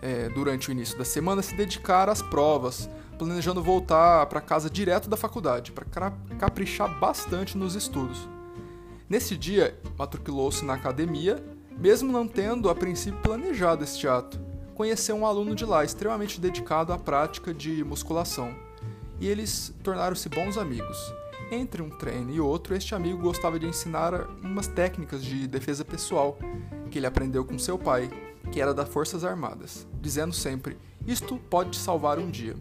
é, 0.00 0.28
durante 0.30 0.68
o 0.68 0.72
início 0.72 0.96
da 0.96 1.04
semana, 1.04 1.42
se 1.42 1.54
dedicar 1.54 2.08
às 2.08 2.22
provas, 2.22 2.88
planejando 3.18 3.62
voltar 3.62 4.26
para 4.26 4.40
casa 4.40 4.70
direto 4.70 5.08
da 5.10 5.16
faculdade, 5.16 5.72
para 5.72 6.12
caprichar 6.38 6.98
bastante 6.98 7.56
nos 7.56 7.74
estudos. 7.74 8.26
Nesse 9.08 9.36
dia, 9.36 9.78
matriculou-se 9.98 10.64
na 10.64 10.74
academia, 10.74 11.44
mesmo 11.76 12.10
não 12.10 12.26
tendo 12.26 12.70
a 12.70 12.74
princípio 12.74 13.20
planejado 13.20 13.84
este 13.84 14.08
ato 14.08 14.52
conheceu 14.74 15.14
um 15.14 15.26
aluno 15.26 15.54
de 15.54 15.64
lá 15.64 15.84
extremamente 15.84 16.40
dedicado 16.40 16.92
à 16.92 16.98
prática 16.98 17.52
de 17.52 17.84
musculação, 17.84 18.54
e 19.20 19.28
eles 19.28 19.72
tornaram-se 19.82 20.28
bons 20.28 20.56
amigos. 20.56 20.98
Entre 21.50 21.82
um 21.82 21.90
treino 21.90 22.32
e 22.32 22.40
outro, 22.40 22.74
este 22.74 22.94
amigo 22.94 23.18
gostava 23.18 23.58
de 23.58 23.66
ensinar 23.66 24.28
umas 24.42 24.66
técnicas 24.66 25.22
de 25.22 25.46
defesa 25.46 25.84
pessoal 25.84 26.38
que 26.90 26.98
ele 26.98 27.06
aprendeu 27.06 27.44
com 27.44 27.58
seu 27.58 27.78
pai, 27.78 28.10
que 28.50 28.60
era 28.60 28.72
das 28.72 28.88
Forças 28.88 29.24
Armadas, 29.24 29.86
dizendo 30.00 30.32
sempre: 30.32 30.78
Isto 31.06 31.36
pode 31.50 31.70
te 31.70 31.76
salvar 31.78 32.18
um 32.18 32.30
dia. 32.30 32.54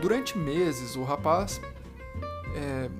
Durante 0.00 0.36
meses, 0.36 0.96
o 0.96 1.02
rapaz 1.02 1.60
é, 2.54 2.90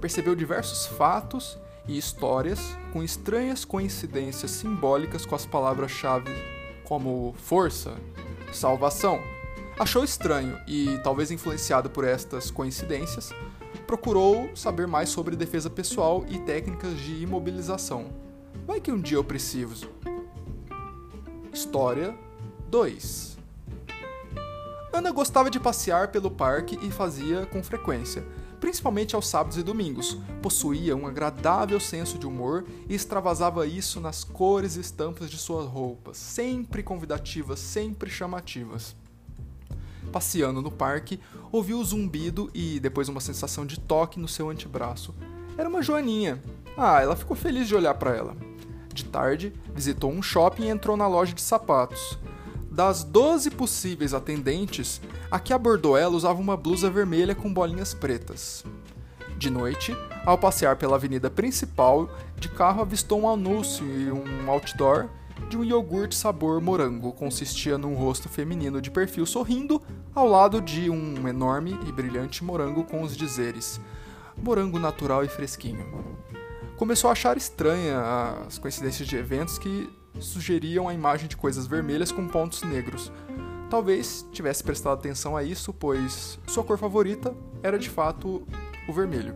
percebeu 0.00 0.34
diversos 0.34 0.86
fatos 0.86 1.58
e 1.86 1.98
histórias 1.98 2.76
com 2.92 3.02
estranhas 3.02 3.64
coincidências 3.64 4.50
simbólicas 4.50 5.26
com 5.26 5.34
as 5.34 5.46
palavras-chave 5.46 6.30
como 6.84 7.34
força, 7.38 7.96
salvação, 8.52 9.20
achou 9.78 10.04
estranho 10.04 10.58
e, 10.66 10.98
talvez 11.02 11.30
influenciado 11.30 11.88
por 11.88 12.04
estas 12.04 12.50
coincidências, 12.50 13.32
procurou 13.92 14.48
saber 14.56 14.86
mais 14.86 15.10
sobre 15.10 15.36
defesa 15.36 15.68
pessoal 15.68 16.24
e 16.26 16.38
técnicas 16.38 16.98
de 16.98 17.22
imobilização. 17.22 18.06
Vai 18.66 18.80
que 18.80 18.90
um 18.90 18.98
dia 18.98 19.18
eu 19.18 19.24
preciso. 19.24 19.86
História 21.52 22.16
2 22.70 23.36
Ana 24.94 25.10
gostava 25.10 25.50
de 25.50 25.60
passear 25.60 26.08
pelo 26.08 26.30
parque 26.30 26.78
e 26.82 26.90
fazia 26.90 27.44
com 27.44 27.62
frequência 27.62 28.24
principalmente 28.58 29.16
aos 29.16 29.26
sábados 29.26 29.58
e 29.58 29.62
domingos. 29.62 30.16
Possuía 30.40 30.94
um 30.94 31.08
agradável 31.08 31.80
senso 31.80 32.16
de 32.16 32.28
humor 32.28 32.64
e 32.88 32.94
extravasava 32.94 33.66
isso 33.66 34.00
nas 34.00 34.22
cores 34.22 34.76
e 34.76 34.80
estampas 34.80 35.28
de 35.28 35.36
suas 35.36 35.66
roupas, 35.66 36.16
sempre 36.16 36.80
convidativas, 36.80 37.58
sempre 37.58 38.08
chamativas. 38.08 38.94
Passeando 40.10 40.60
no 40.60 40.70
parque, 40.70 41.20
ouviu 41.50 41.78
o 41.78 41.84
zumbido 41.84 42.50
e 42.54 42.80
depois 42.80 43.08
uma 43.08 43.20
sensação 43.20 43.64
de 43.64 43.78
toque 43.78 44.18
no 44.18 44.28
seu 44.28 44.50
antebraço. 44.50 45.14
Era 45.56 45.68
uma 45.68 45.82
joaninha. 45.82 46.42
Ah, 46.76 47.00
ela 47.00 47.16
ficou 47.16 47.36
feliz 47.36 47.68
de 47.68 47.74
olhar 47.74 47.94
para 47.94 48.16
ela. 48.16 48.36
De 48.92 49.04
tarde, 49.04 49.52
visitou 49.74 50.10
um 50.10 50.22
shopping 50.22 50.64
e 50.64 50.68
entrou 50.68 50.96
na 50.96 51.06
loja 51.06 51.32
de 51.32 51.40
sapatos. 51.40 52.18
Das 52.70 53.04
12 53.04 53.50
possíveis 53.50 54.14
atendentes, 54.14 55.00
a 55.30 55.38
que 55.38 55.52
abordou 55.52 55.96
ela 55.96 56.16
usava 56.16 56.40
uma 56.40 56.56
blusa 56.56 56.88
vermelha 56.90 57.34
com 57.34 57.52
bolinhas 57.52 57.92
pretas. 57.92 58.64
De 59.36 59.50
noite, 59.50 59.96
ao 60.24 60.38
passear 60.38 60.76
pela 60.76 60.96
avenida 60.96 61.28
principal, 61.28 62.08
de 62.38 62.48
carro 62.48 62.80
avistou 62.80 63.20
um 63.20 63.28
anúncio 63.28 63.84
e 63.84 64.10
um 64.10 64.50
outdoor 64.50 65.08
de 65.48 65.56
um 65.56 65.64
iogurte 65.64 66.14
sabor 66.14 66.60
morango. 66.60 67.12
Consistia 67.12 67.76
num 67.78 67.94
rosto 67.94 68.28
feminino 68.28 68.80
de 68.80 68.90
perfil 68.90 69.26
sorrindo, 69.26 69.80
ao 70.14 70.26
lado 70.26 70.60
de 70.60 70.88
um 70.90 71.26
enorme 71.28 71.78
e 71.86 71.92
brilhante 71.92 72.44
morango 72.44 72.84
com 72.84 73.02
os 73.02 73.16
dizeres: 73.16 73.80
morango 74.36 74.78
natural 74.78 75.24
e 75.24 75.28
fresquinho. 75.28 76.16
Começou 76.76 77.08
a 77.08 77.12
achar 77.12 77.36
estranha 77.36 78.00
as 78.46 78.58
coincidências 78.58 79.06
de 79.06 79.16
eventos 79.16 79.58
que 79.58 79.88
sugeriam 80.18 80.88
a 80.88 80.94
imagem 80.94 81.28
de 81.28 81.36
coisas 81.36 81.66
vermelhas 81.66 82.10
com 82.10 82.26
pontos 82.26 82.62
negros. 82.62 83.12
Talvez 83.70 84.26
tivesse 84.32 84.62
prestado 84.62 84.94
atenção 84.94 85.36
a 85.36 85.42
isso, 85.42 85.72
pois 85.72 86.38
sua 86.46 86.64
cor 86.64 86.76
favorita 86.76 87.34
era 87.62 87.78
de 87.78 87.88
fato 87.88 88.46
o 88.88 88.92
vermelho. 88.92 89.34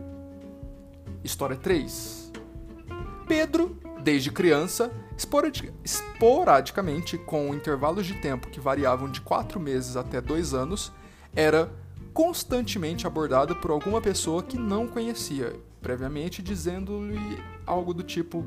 História 1.23 1.55
3 1.55 2.31
Pedro, 3.27 3.77
desde 4.03 4.31
criança, 4.31 4.91
esporadicamente, 5.17 7.17
com 7.17 7.53
intervalos 7.53 8.05
de 8.05 8.13
tempo 8.15 8.49
que 8.49 8.59
variavam 8.59 9.09
de 9.09 9.21
4 9.21 9.59
meses 9.59 9.97
até 9.97 10.21
2 10.21 10.53
anos, 10.53 10.91
era 11.35 11.71
constantemente 12.13 13.05
abordado 13.05 13.55
por 13.55 13.71
alguma 13.71 14.01
pessoa 14.01 14.43
que 14.43 14.57
não 14.57 14.87
conhecia, 14.87 15.55
previamente 15.81 16.41
dizendo-lhe 16.41 17.43
algo 17.65 17.93
do 17.93 18.03
tipo: 18.03 18.45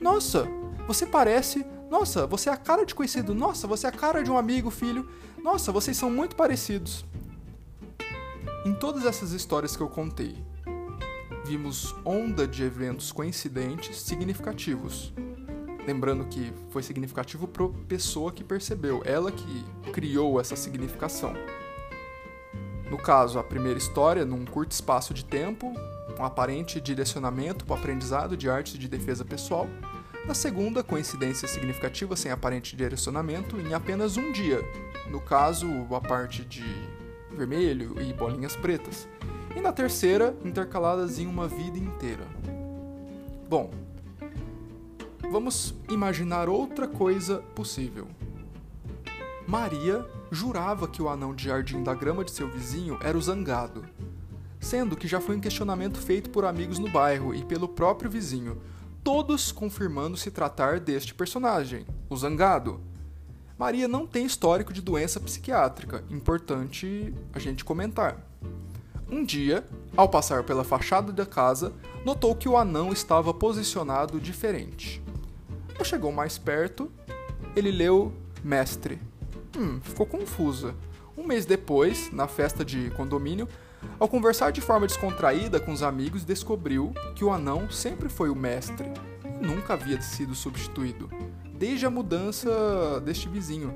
Nossa, 0.00 0.46
você 0.86 1.06
parece. 1.06 1.64
Nossa, 1.90 2.26
você 2.26 2.48
é 2.48 2.52
a 2.52 2.56
cara 2.56 2.86
de 2.86 2.94
conhecido. 2.94 3.34
Nossa, 3.34 3.66
você 3.66 3.86
é 3.86 3.90
a 3.90 3.92
cara 3.92 4.22
de 4.22 4.30
um 4.30 4.38
amigo, 4.38 4.70
filho. 4.70 5.06
Nossa, 5.42 5.70
vocês 5.70 5.96
são 5.96 6.10
muito 6.10 6.34
parecidos. 6.34 7.04
Em 8.64 8.72
todas 8.72 9.04
essas 9.04 9.32
histórias 9.32 9.76
que 9.76 9.82
eu 9.82 9.88
contei, 9.88 10.42
vimos 11.44 11.94
onda 12.04 12.46
de 12.46 12.62
eventos 12.62 13.12
coincidentes 13.12 14.00
significativos. 14.00 15.12
Lembrando 15.86 16.24
que 16.26 16.52
foi 16.70 16.82
significativo 16.82 17.48
para 17.48 17.64
a 17.64 17.68
pessoa 17.88 18.30
que 18.30 18.44
percebeu, 18.44 19.02
ela 19.04 19.32
que 19.32 19.64
criou 19.92 20.40
essa 20.40 20.54
significação. 20.54 21.34
No 22.88 22.98
caso, 22.98 23.38
a 23.38 23.42
primeira 23.42 23.78
história, 23.78 24.24
num 24.24 24.44
curto 24.44 24.72
espaço 24.72 25.12
de 25.14 25.24
tempo, 25.24 25.72
um 26.18 26.24
aparente 26.24 26.80
direcionamento 26.80 27.64
para 27.64 27.74
o 27.74 27.78
aprendizado 27.78 28.36
de 28.36 28.48
artes 28.48 28.78
de 28.78 28.86
defesa 28.86 29.24
pessoal. 29.24 29.66
Na 30.26 30.34
segunda, 30.34 30.84
coincidência 30.84 31.48
significativa 31.48 32.14
sem 32.14 32.30
aparente 32.30 32.76
direcionamento 32.76 33.58
em 33.58 33.74
apenas 33.74 34.16
um 34.16 34.30
dia, 34.30 34.60
no 35.10 35.20
caso, 35.20 35.66
a 35.90 36.00
parte 36.00 36.44
de 36.44 36.62
vermelho 37.30 38.00
e 38.00 38.12
bolinhas 38.12 38.54
pretas. 38.54 39.08
E 39.56 39.60
na 39.60 39.72
terceira, 39.72 40.36
intercaladas 40.44 41.18
em 41.18 41.26
uma 41.26 41.48
vida 41.48 41.78
inteira. 41.78 42.26
Bom, 43.48 43.70
vamos 45.32 45.74
imaginar 45.88 46.46
outra 46.46 46.86
coisa 46.86 47.38
possível. 47.54 48.06
Maria 49.48 50.06
jurava 50.30 50.86
que 50.86 51.00
o 51.00 51.08
anão 51.08 51.34
de 51.34 51.44
jardim 51.44 51.82
da 51.82 51.94
grama 51.94 52.22
de 52.22 52.30
seu 52.30 52.46
vizinho 52.50 52.98
era 53.02 53.16
o 53.16 53.22
zangado, 53.22 53.82
sendo 54.60 54.94
que 54.94 55.08
já 55.08 55.22
foi 55.22 55.34
um 55.34 55.40
questionamento 55.40 55.98
feito 55.98 56.28
por 56.28 56.44
amigos 56.44 56.78
no 56.78 56.90
bairro 56.90 57.34
e 57.34 57.42
pelo 57.46 57.66
próprio 57.66 58.10
vizinho, 58.10 58.60
todos 59.02 59.50
confirmando 59.50 60.18
se 60.18 60.30
tratar 60.30 60.78
deste 60.78 61.14
personagem, 61.14 61.86
o 62.10 62.16
zangado. 62.16 62.82
Maria 63.58 63.88
não 63.88 64.06
tem 64.06 64.26
histórico 64.26 64.70
de 64.70 64.82
doença 64.82 65.18
psiquiátrica, 65.18 66.04
importante 66.10 67.14
a 67.32 67.38
gente 67.38 67.64
comentar. 67.64 68.18
Um 69.10 69.24
dia, 69.24 69.66
ao 69.96 70.10
passar 70.10 70.44
pela 70.44 70.62
fachada 70.62 71.10
da 71.10 71.24
casa, 71.24 71.72
notou 72.04 72.34
que 72.34 72.50
o 72.50 72.56
anão 72.56 72.92
estava 72.92 73.32
posicionado 73.32 74.20
diferente. 74.20 75.01
Chegou 75.84 76.12
mais 76.12 76.38
perto, 76.38 76.90
ele 77.54 77.70
leu 77.70 78.12
Mestre, 78.42 78.98
Hum, 79.56 79.80
ficou 79.82 80.06
confusa. 80.06 80.74
Um 81.16 81.26
mês 81.26 81.44
depois, 81.44 82.10
na 82.10 82.26
festa 82.26 82.64
de 82.64 82.90
condomínio, 82.90 83.46
ao 83.98 84.08
conversar 84.08 84.50
de 84.50 84.60
forma 84.60 84.86
descontraída 84.86 85.60
com 85.60 85.72
os 85.72 85.82
amigos, 85.82 86.24
descobriu 86.24 86.92
que 87.14 87.24
o 87.24 87.30
anão 87.30 87.70
sempre 87.70 88.08
foi 88.08 88.30
o 88.30 88.34
mestre 88.34 88.90
e 89.24 89.46
nunca 89.46 89.74
havia 89.74 90.00
sido 90.00 90.34
substituído, 90.34 91.10
desde 91.52 91.84
a 91.84 91.90
mudança 91.90 93.00
deste 93.04 93.28
vizinho. 93.28 93.74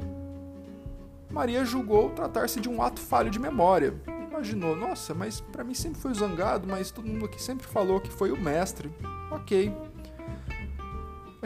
Maria 1.30 1.64
julgou 1.64 2.10
tratar-se 2.10 2.60
de 2.60 2.68
um 2.68 2.80
ato 2.80 3.00
falho 3.00 3.30
de 3.30 3.38
memória. 3.38 3.94
Imaginou, 4.30 4.74
nossa, 4.74 5.12
mas 5.12 5.40
para 5.40 5.64
mim 5.64 5.74
sempre 5.74 6.00
foi 6.00 6.12
o 6.12 6.14
zangado, 6.14 6.66
mas 6.66 6.90
todo 6.90 7.06
mundo 7.06 7.26
aqui 7.26 7.42
sempre 7.42 7.66
falou 7.66 8.00
que 8.00 8.10
foi 8.10 8.30
o 8.30 8.40
mestre. 8.40 8.90
Ok, 9.30 9.74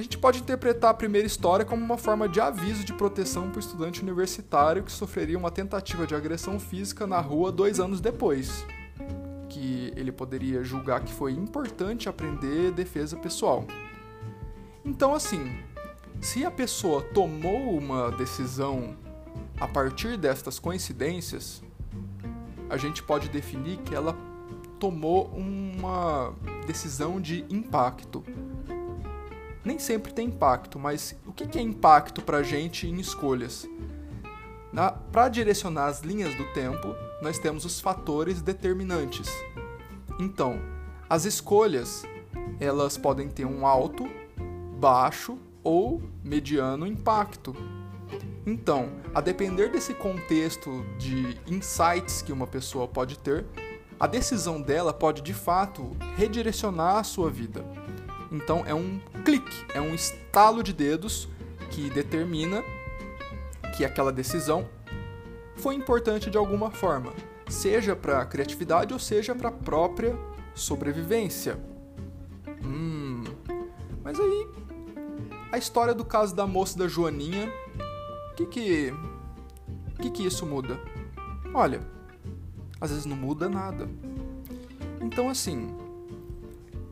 a 0.00 0.02
gente 0.02 0.16
pode 0.16 0.40
interpretar 0.40 0.90
a 0.90 0.94
primeira 0.94 1.26
história 1.26 1.62
como 1.62 1.84
uma 1.84 1.98
forma 1.98 2.26
de 2.26 2.40
aviso 2.40 2.84
de 2.84 2.94
proteção 2.94 3.50
para 3.50 3.58
o 3.58 3.60
estudante 3.60 4.02
universitário 4.02 4.82
que 4.82 4.90
sofreria 4.90 5.36
uma 5.36 5.50
tentativa 5.50 6.06
de 6.06 6.14
agressão 6.14 6.58
física 6.58 7.06
na 7.06 7.20
rua 7.20 7.52
dois 7.52 7.78
anos 7.78 8.00
depois, 8.00 8.64
que 9.50 9.92
ele 9.94 10.10
poderia 10.10 10.64
julgar 10.64 11.04
que 11.04 11.12
foi 11.12 11.32
importante 11.32 12.08
aprender 12.08 12.72
defesa 12.72 13.14
pessoal. 13.14 13.66
Então, 14.82 15.14
assim, 15.14 15.58
se 16.18 16.46
a 16.46 16.50
pessoa 16.50 17.02
tomou 17.02 17.76
uma 17.76 18.10
decisão 18.12 18.96
a 19.60 19.68
partir 19.68 20.16
destas 20.16 20.58
coincidências, 20.58 21.62
a 22.70 22.78
gente 22.78 23.02
pode 23.02 23.28
definir 23.28 23.76
que 23.80 23.94
ela 23.94 24.16
tomou 24.78 25.26
uma 25.26 26.32
decisão 26.66 27.20
de 27.20 27.44
impacto 27.50 28.24
nem 29.64 29.78
sempre 29.78 30.12
tem 30.12 30.28
impacto, 30.28 30.78
mas 30.78 31.14
o 31.26 31.32
que 31.32 31.58
é 31.58 31.62
impacto 31.62 32.22
para 32.22 32.38
a 32.38 32.42
gente 32.42 32.86
em 32.86 32.98
escolhas? 32.98 33.68
Para 35.10 35.28
direcionar 35.28 35.86
as 35.86 36.00
linhas 36.00 36.34
do 36.36 36.44
tempo, 36.52 36.94
nós 37.20 37.38
temos 37.38 37.64
os 37.64 37.80
fatores 37.80 38.40
determinantes. 38.40 39.28
Então, 40.18 40.60
as 41.08 41.24
escolhas 41.24 42.04
elas 42.60 42.96
podem 42.96 43.28
ter 43.28 43.44
um 43.44 43.66
alto, 43.66 44.08
baixo 44.78 45.38
ou 45.62 46.02
mediano 46.22 46.86
impacto. 46.86 47.54
Então, 48.46 48.90
a 49.14 49.20
depender 49.20 49.68
desse 49.70 49.92
contexto 49.94 50.84
de 50.98 51.38
insights 51.46 52.22
que 52.22 52.32
uma 52.32 52.46
pessoa 52.46 52.88
pode 52.88 53.18
ter, 53.18 53.44
a 53.98 54.06
decisão 54.06 54.60
dela 54.60 54.92
pode 54.92 55.20
de 55.20 55.34
fato 55.34 55.94
redirecionar 56.16 56.96
a 56.96 57.04
sua 57.04 57.30
vida. 57.30 57.64
Então 58.30 58.64
é 58.66 58.74
um 58.74 59.00
clique, 59.24 59.64
é 59.74 59.80
um 59.80 59.94
estalo 59.94 60.62
de 60.62 60.72
dedos 60.72 61.28
que 61.70 61.90
determina 61.90 62.62
que 63.76 63.84
aquela 63.84 64.12
decisão 64.12 64.68
foi 65.56 65.74
importante 65.74 66.30
de 66.30 66.38
alguma 66.38 66.70
forma, 66.70 67.12
seja 67.48 67.94
para 67.94 68.20
a 68.20 68.26
criatividade 68.26 68.92
ou 68.92 68.98
seja 68.98 69.34
para 69.34 69.48
a 69.48 69.52
própria 69.52 70.16
sobrevivência. 70.54 71.58
Hum, 72.64 73.24
mas 74.02 74.18
aí 74.18 74.48
a 75.52 75.58
história 75.58 75.92
do 75.92 76.04
caso 76.04 76.34
da 76.34 76.46
moça 76.46 76.78
da 76.78 76.86
Joaninha, 76.86 77.52
que 78.36 78.46
que, 78.46 78.94
que 80.00 80.10
que 80.10 80.26
isso 80.26 80.46
muda? 80.46 80.80
Olha, 81.52 81.80
às 82.80 82.90
vezes 82.90 83.04
não 83.04 83.16
muda 83.16 83.48
nada. 83.48 83.88
Então 85.00 85.28
assim, 85.28 85.74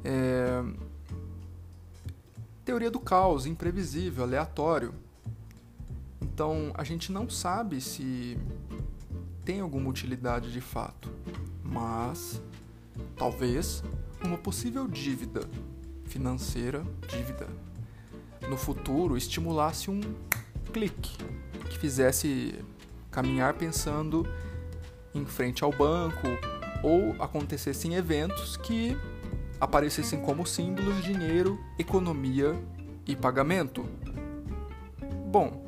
é, 0.05 0.62
teoria 2.68 2.90
do 2.90 3.00
caos, 3.00 3.46
imprevisível, 3.46 4.24
aleatório. 4.24 4.92
Então 6.20 6.70
a 6.74 6.85
gente 6.85 7.11
não 7.11 7.26
sabe 7.26 7.81
se 7.81 8.37
tem 9.42 9.61
alguma 9.61 9.88
utilidade 9.88 10.52
de 10.52 10.61
fato, 10.61 11.11
mas 11.64 12.42
talvez 13.16 13.83
uma 14.22 14.37
possível 14.37 14.87
dívida 14.87 15.48
financeira, 16.04 16.85
dívida, 17.09 17.48
no 18.50 18.59
futuro 18.59 19.16
estimulasse 19.16 19.90
um 19.90 20.02
clique 20.70 21.16
que 21.70 21.78
fizesse 21.78 22.54
caminhar 23.11 23.54
pensando 23.54 24.28
em 25.14 25.24
frente 25.24 25.64
ao 25.64 25.72
banco 25.72 26.26
ou 26.83 27.16
acontecessem 27.18 27.94
eventos 27.94 28.59
que 28.59 28.94
aparecessem 29.61 30.21
como 30.21 30.47
símbolos 30.47 31.03
dinheiro, 31.03 31.59
economia 31.79 32.55
e 33.07 33.16
pagamento. 33.16 33.85
Bom, 35.27 35.64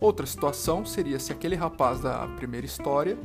outra 0.00 0.26
situação 0.26 0.84
seria 0.84 1.18
se 1.18 1.32
aquele 1.32 1.54
rapaz 1.54 2.00
da 2.00 2.26
primeira 2.36 2.66
história 2.66 3.18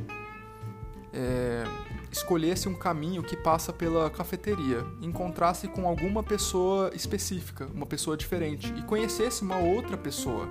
é, 1.12 1.64
escolhesse 2.10 2.68
um 2.68 2.74
caminho 2.74 3.22
que 3.22 3.36
passa 3.36 3.72
pela 3.72 4.10
cafeteria, 4.10 4.84
encontrasse 5.00 5.68
com 5.68 5.86
alguma 5.88 6.22
pessoa 6.22 6.90
específica, 6.94 7.66
uma 7.74 7.86
pessoa 7.86 8.16
diferente, 8.16 8.72
e 8.76 8.82
conhecesse 8.82 9.42
uma 9.42 9.58
outra 9.58 9.96
pessoa. 9.96 10.46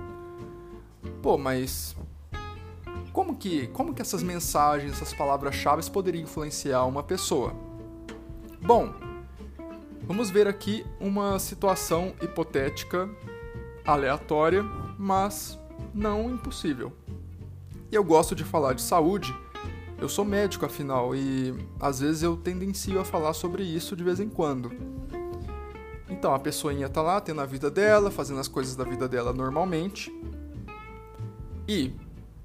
Pô, 1.22 1.38
mas 1.38 1.96
como 3.12 3.36
que, 3.36 3.68
como 3.68 3.94
que 3.94 4.02
essas 4.02 4.22
mensagens, 4.22 4.92
essas 4.92 5.14
palavras-chave 5.14 5.88
poderiam 5.90 6.22
influenciar 6.22 6.84
uma 6.84 7.02
pessoa? 7.02 7.54
Bom, 8.60 8.92
Vamos 10.06 10.30
ver 10.30 10.46
aqui 10.46 10.86
uma 11.00 11.36
situação 11.40 12.14
hipotética 12.22 13.10
aleatória, 13.84 14.62
mas 14.96 15.58
não 15.92 16.30
impossível. 16.30 16.92
Eu 17.90 18.04
gosto 18.04 18.32
de 18.32 18.44
falar 18.44 18.74
de 18.74 18.82
saúde, 18.82 19.34
eu 19.98 20.08
sou 20.08 20.24
médico 20.24 20.64
afinal, 20.64 21.12
e 21.12 21.52
às 21.80 21.98
vezes 21.98 22.22
eu 22.22 22.36
tendencio 22.36 23.00
a 23.00 23.04
falar 23.04 23.32
sobre 23.32 23.64
isso 23.64 23.96
de 23.96 24.04
vez 24.04 24.20
em 24.20 24.28
quando. 24.28 24.70
Então 26.08 26.32
a 26.32 26.38
pessoinha 26.38 26.88
tá 26.88 27.02
lá 27.02 27.20
tendo 27.20 27.40
a 27.40 27.46
vida 27.46 27.68
dela, 27.68 28.08
fazendo 28.08 28.38
as 28.38 28.46
coisas 28.46 28.76
da 28.76 28.84
vida 28.84 29.08
dela 29.08 29.32
normalmente. 29.32 30.12
E 31.66 31.92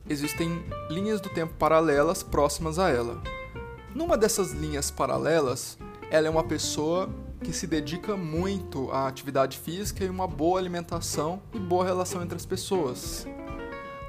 existem 0.09 0.63
linhas 0.89 1.21
do 1.21 1.29
tempo 1.29 1.53
paralelas 1.59 2.23
próximas 2.23 2.79
a 2.79 2.89
ela. 2.89 3.21
Numa 3.93 4.17
dessas 4.17 4.51
linhas 4.51 4.89
paralelas, 4.89 5.77
ela 6.09 6.25
é 6.25 6.29
uma 6.29 6.43
pessoa 6.43 7.07
que 7.43 7.51
se 7.51 7.65
dedica 7.65 8.15
muito 8.15 8.91
à 8.91 9.07
atividade 9.07 9.57
física 9.57 10.03
e 10.03 10.09
uma 10.09 10.27
boa 10.27 10.59
alimentação 10.59 11.41
e 11.53 11.59
boa 11.59 11.83
relação 11.83 12.21
entre 12.21 12.35
as 12.35 12.45
pessoas. 12.45 13.25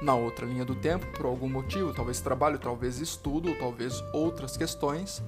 Na 0.02 0.14
outra 0.14 0.44
linha 0.44 0.64
do 0.64 0.74
tempo, 0.74 1.06
por 1.16 1.26
algum 1.26 1.48
motivo, 1.48 1.94
talvez 1.94 2.20
trabalho, 2.20 2.58
talvez 2.58 2.98
estudo, 2.98 3.54
talvez 3.58 4.02
outras 4.12 4.56
questões, 4.56 5.22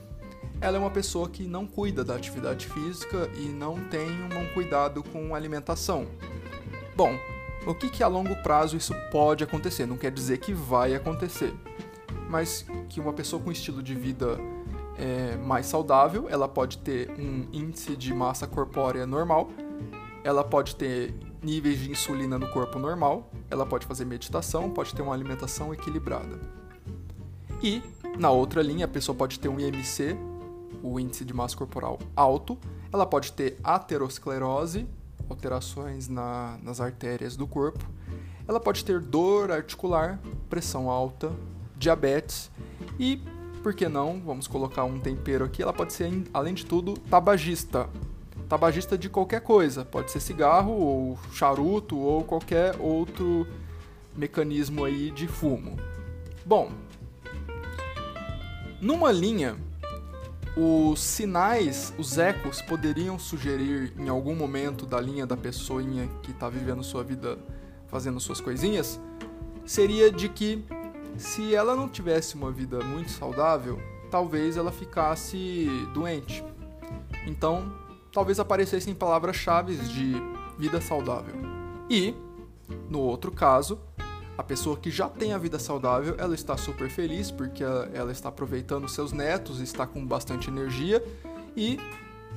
ela 0.60 0.76
é 0.76 0.80
uma 0.80 0.90
pessoa 0.90 1.28
que 1.28 1.44
não 1.44 1.66
cuida 1.66 2.04
da 2.04 2.14
atividade 2.14 2.66
física 2.68 3.30
e 3.36 3.48
não 3.48 3.82
tem 3.88 4.08
um 4.08 4.52
cuidado 4.52 5.02
com 5.02 5.34
alimentação. 5.34 6.06
Bom, 6.96 7.18
o 7.66 7.74
que, 7.74 7.88
que 7.88 8.02
a 8.02 8.08
longo 8.08 8.36
prazo 8.42 8.76
isso 8.76 8.94
pode 9.10 9.42
acontecer? 9.42 9.86
Não 9.86 9.96
quer 9.96 10.10
dizer 10.10 10.38
que 10.38 10.52
vai 10.52 10.94
acontecer, 10.94 11.54
mas 12.28 12.66
que 12.88 13.00
uma 13.00 13.12
pessoa 13.12 13.40
com 13.42 13.50
estilo 13.50 13.82
de 13.82 13.94
vida 13.94 14.38
é, 14.98 15.36
mais 15.36 15.66
saudável, 15.66 16.26
ela 16.28 16.48
pode 16.48 16.78
ter 16.78 17.10
um 17.18 17.48
índice 17.52 17.96
de 17.96 18.12
massa 18.12 18.46
corpórea 18.46 19.06
normal, 19.06 19.50
ela 20.22 20.44
pode 20.44 20.76
ter 20.76 21.14
níveis 21.42 21.78
de 21.78 21.90
insulina 21.90 22.38
no 22.38 22.48
corpo 22.48 22.78
normal, 22.78 23.30
ela 23.50 23.66
pode 23.66 23.86
fazer 23.86 24.04
meditação, 24.04 24.70
pode 24.70 24.94
ter 24.94 25.02
uma 25.02 25.12
alimentação 25.12 25.72
equilibrada. 25.74 26.40
E, 27.62 27.82
na 28.18 28.30
outra 28.30 28.62
linha, 28.62 28.86
a 28.86 28.88
pessoa 28.88 29.16
pode 29.16 29.38
ter 29.38 29.48
um 29.48 29.58
IMC 29.58 30.16
o 30.84 31.00
índice 31.00 31.24
de 31.24 31.32
massa 31.32 31.56
corporal 31.56 31.98
alto, 32.14 32.58
ela 32.92 33.06
pode 33.06 33.32
ter 33.32 33.56
aterosclerose, 33.64 34.86
alterações 35.30 36.08
na, 36.08 36.58
nas 36.62 36.78
artérias 36.78 37.36
do 37.36 37.46
corpo, 37.46 37.82
ela 38.46 38.60
pode 38.60 38.84
ter 38.84 39.00
dor 39.00 39.50
articular, 39.50 40.20
pressão 40.50 40.90
alta, 40.90 41.32
diabetes 41.76 42.50
e, 42.98 43.20
por 43.64 43.72
que 43.72 43.88
não, 43.88 44.20
vamos 44.20 44.46
colocar 44.46 44.84
um 44.84 45.00
tempero 45.00 45.46
aqui, 45.46 45.62
ela 45.62 45.72
pode 45.72 45.94
ser, 45.94 46.12
além 46.34 46.52
de 46.52 46.66
tudo, 46.66 46.92
tabagista. 47.08 47.88
Tabagista 48.46 48.98
de 48.98 49.08
qualquer 49.08 49.40
coisa, 49.40 49.86
pode 49.86 50.10
ser 50.10 50.20
cigarro 50.20 50.72
ou 50.72 51.18
charuto 51.32 51.98
ou 51.98 52.22
qualquer 52.22 52.76
outro 52.78 53.46
mecanismo 54.14 54.84
aí 54.84 55.10
de 55.10 55.26
fumo. 55.26 55.78
Bom, 56.44 56.72
numa 58.82 59.10
linha, 59.10 59.56
os 60.54 61.00
sinais, 61.00 61.94
os 61.96 62.18
ecos 62.18 62.60
poderiam 62.60 63.18
sugerir 63.18 63.94
em 63.98 64.10
algum 64.10 64.34
momento 64.36 64.84
da 64.84 65.00
linha 65.00 65.26
da 65.26 65.38
pessoinha 65.38 66.06
que 66.22 66.32
está 66.32 66.50
vivendo 66.50 66.84
sua 66.84 67.02
vida 67.02 67.38
fazendo 67.88 68.20
suas 68.20 68.42
coisinhas, 68.42 69.00
seria 69.64 70.10
de 70.10 70.28
que 70.28 70.62
se 71.16 71.54
ela 71.54 71.74
não 71.74 71.88
tivesse 71.88 72.34
uma 72.34 72.50
vida 72.50 72.80
muito 72.82 73.10
saudável, 73.10 73.80
talvez 74.10 74.56
ela 74.56 74.72
ficasse 74.72 75.68
doente. 75.92 76.44
Então, 77.26 77.72
talvez 78.12 78.38
aparecessem 78.38 78.94
palavras-chave 78.94 79.76
de 79.76 80.14
vida 80.58 80.80
saudável. 80.80 81.34
E, 81.88 82.14
no 82.88 83.00
outro 83.00 83.30
caso, 83.30 83.78
a 84.36 84.42
pessoa 84.42 84.76
que 84.76 84.90
já 84.90 85.08
tem 85.08 85.32
a 85.32 85.38
vida 85.38 85.58
saudável, 85.58 86.14
ela 86.18 86.34
está 86.34 86.56
super 86.56 86.90
feliz 86.90 87.30
porque 87.30 87.62
ela 87.62 88.10
está 88.10 88.28
aproveitando 88.28 88.88
seus 88.88 89.12
netos, 89.12 89.60
está 89.60 89.86
com 89.86 90.04
bastante 90.04 90.48
energia 90.48 91.04
e 91.56 91.78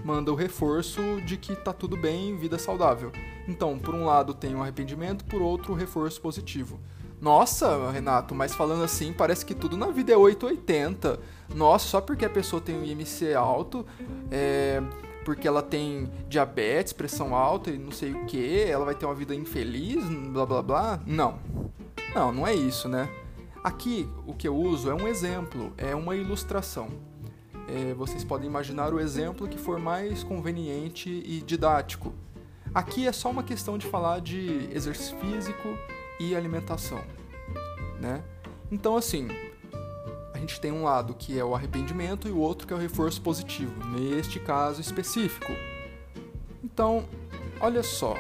manda 0.04 0.32
o 0.32 0.36
reforço 0.36 1.02
de 1.26 1.38
que 1.38 1.54
está 1.54 1.74
tudo 1.74 1.98
bem, 1.98 2.38
vida 2.38 2.60
saudável. 2.60 3.12
Então, 3.48 3.80
por 3.80 3.96
um 3.96 4.06
lado 4.06 4.34
tem 4.34 4.56
um 4.56 4.62
arrependimento, 4.62 5.26
por 5.26 5.42
outro 5.42 5.74
o 5.74 5.76
reforço 5.76 6.22
positivo. 6.22 6.80
Nossa, 7.20 7.90
Renato, 7.92 8.36
mas 8.36 8.54
falando 8.54 8.84
assim, 8.84 9.12
parece 9.12 9.46
que 9.46 9.56
tudo 9.56 9.76
na 9.76 9.88
vida 9.88 10.14
é 10.14 10.18
880. 10.18 11.20
Nossa, 11.56 11.88
só 11.88 12.02
porque 12.02 12.26
a 12.26 12.30
pessoa 12.30 12.62
tem 12.62 12.78
um 12.78 12.84
IMC 12.84 13.34
alto, 13.34 13.86
é, 14.30 14.82
porque 15.26 15.48
ela 15.48 15.64
tem 15.64 16.12
diabetes, 16.30 16.94
pressão 16.94 17.36
alta 17.36 17.72
e 17.72 17.78
não 17.78 17.92
sei 17.92 18.14
o 18.14 18.26
que, 18.26 18.62
ela 18.62 18.86
vai 18.86 18.94
ter 18.94 19.06
uma 19.06 19.16
vida 19.16 19.34
infeliz, 19.34 20.04
blá 20.06 20.46
blá 20.46 20.62
blá. 20.62 21.00
Não. 21.08 21.40
Não, 22.14 22.32
não 22.32 22.48
é 22.48 22.54
isso, 22.54 22.88
né? 22.88 23.10
Aqui 23.64 24.08
o 24.26 24.34
que 24.34 24.48
eu 24.48 24.56
uso 24.56 24.90
é 24.90 24.94
um 24.94 25.08
exemplo, 25.08 25.74
é 25.78 25.96
uma 25.96 26.16
ilustração. 26.16 26.88
É, 27.68 27.94
vocês 27.96 28.24
podem 28.24 28.48
imaginar 28.48 28.94
o 28.94 29.00
exemplo 29.00 29.48
que 29.48 29.58
for 29.58 29.80
mais 29.80 30.24
conveniente 30.24 31.10
e 31.10 31.42
didático. 31.42 32.14
Aqui 32.74 33.08
é 33.08 33.12
só 33.12 33.30
uma 33.30 33.44
questão 33.44 33.78
de 33.78 33.88
falar 33.88 34.22
de 34.22 34.70
exercício 34.72 35.18
físico 35.18 35.78
e 36.20 36.36
alimentação, 36.36 37.04
né? 38.00 38.24
Então 38.72 38.96
assim, 38.98 39.28
a 40.34 40.38
gente 40.40 40.62
tem 40.62 40.72
um 40.72 40.84
lado 40.84 41.14
que 41.16 41.38
é 41.38 41.44
o 41.44 41.56
arrependimento 41.56 42.28
e 42.28 42.32
o 42.32 42.38
outro 42.38 42.68
que 42.68 42.74
é 42.74 42.76
o 42.76 42.80
reforço 42.80 43.22
positivo, 43.22 43.84
neste 43.86 44.40
caso 44.40 44.80
específico. 44.80 45.52
Então, 46.64 47.06
olha 47.60 47.82
só. 47.82 48.16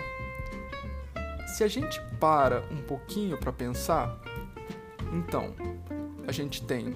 Se 1.55 1.63
a 1.63 1.67
gente 1.67 2.01
para 2.19 2.63
um 2.71 2.81
pouquinho 2.81 3.38
para 3.38 3.51
pensar, 3.51 4.19
então, 5.13 5.53
a 6.27 6.31
gente 6.31 6.63
tem 6.63 6.95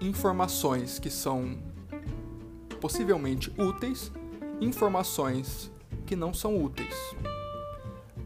informações 0.00 0.98
que 0.98 1.10
são 1.10 1.58
possivelmente 2.80 3.52
úteis, 3.58 4.10
informações 4.60 5.70
que 6.04 6.16
não 6.16 6.34
são 6.34 6.62
úteis. 6.62 6.94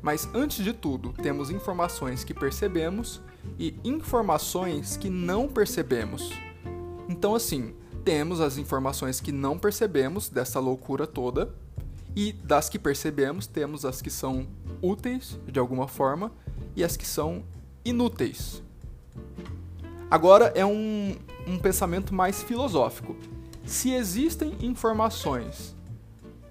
Mas 0.04 0.28
antes 0.34 0.62
de 0.62 0.74
tudo, 0.74 1.14
temos 1.14 1.48
informações 1.48 2.24
que 2.24 2.34
percebemos 2.34 3.22
e 3.58 3.74
informações 3.82 4.98
que 4.98 5.08
não 5.08 5.48
percebemos. 5.48 6.30
Então, 7.08 7.34
assim, 7.34 7.74
temos 8.04 8.38
as 8.38 8.58
informações 8.58 9.18
que 9.18 9.32
não 9.32 9.58
percebemos 9.58 10.28
dessa 10.28 10.60
loucura 10.60 11.06
toda, 11.06 11.54
e 12.14 12.34
das 12.34 12.68
que 12.68 12.78
percebemos, 12.78 13.46
temos 13.46 13.86
as 13.86 14.02
que 14.02 14.10
são 14.10 14.46
úteis 14.82 15.38
de 15.46 15.58
alguma 15.58 15.88
forma 15.88 16.30
e 16.76 16.84
as 16.84 16.98
que 16.98 17.06
são 17.06 17.42
inúteis. 17.82 18.62
Agora 20.10 20.52
é 20.54 20.66
um, 20.66 21.16
um 21.46 21.58
pensamento 21.58 22.14
mais 22.14 22.42
filosófico. 22.42 23.16
Se 23.64 23.90
existem 23.90 24.54
informações 24.60 25.74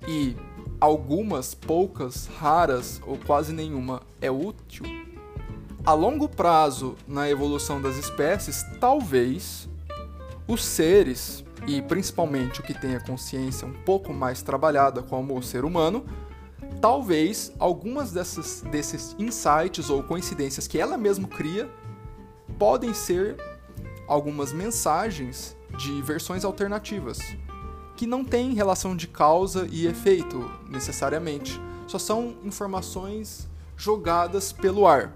e 0.08 0.36
algumas, 0.80 1.54
poucas, 1.54 2.28
raras 2.40 3.02
ou 3.06 3.18
quase 3.18 3.54
nenhuma 3.54 4.02
é 4.22 4.30
útil, 4.30 4.86
a 5.86 5.94
longo 5.94 6.30
prazo 6.30 6.96
na 7.08 7.30
evolução 7.30 7.82
das 7.82 7.98
espécies, 7.98 8.66
talvez 8.80 9.68
os 10.48 10.64
seres, 10.64 11.44
e 11.68 11.82
principalmente 11.82 12.60
o 12.60 12.64
que 12.64 12.74
tem 12.74 12.96
a 12.96 13.00
consciência 13.00 13.68
um 13.68 13.74
pouco 13.74 14.14
mais 14.14 14.42
trabalhada 14.42 15.02
como 15.02 15.38
o 15.38 15.44
ser 15.44 15.64
humano, 15.66 16.06
talvez 16.82 17.54
algumas 17.60 18.12
dessas, 18.12 18.62
desses 18.70 19.16
insights 19.18 19.90
ou 19.90 20.04
coincidências 20.04 20.68
que 20.68 20.80
ela 20.80 20.98
mesma 20.98 21.28
cria 21.28 21.70
podem 22.58 22.94
ser 22.94 23.38
algumas 24.08 24.52
mensagens 24.52 25.56
de 25.78 26.02
versões 26.02 26.44
alternativas 26.44 27.20
que 27.96 28.08
não 28.08 28.24
têm 28.24 28.54
relação 28.54 28.96
de 28.96 29.08
causa 29.08 29.68
e 29.72 29.86
efeito 29.88 30.50
necessariamente, 30.70 31.60
só 31.88 32.00
são 32.00 32.36
informações 32.44 33.48
jogadas 33.78 34.52
pelo 34.52 34.88
ar. 34.88 35.16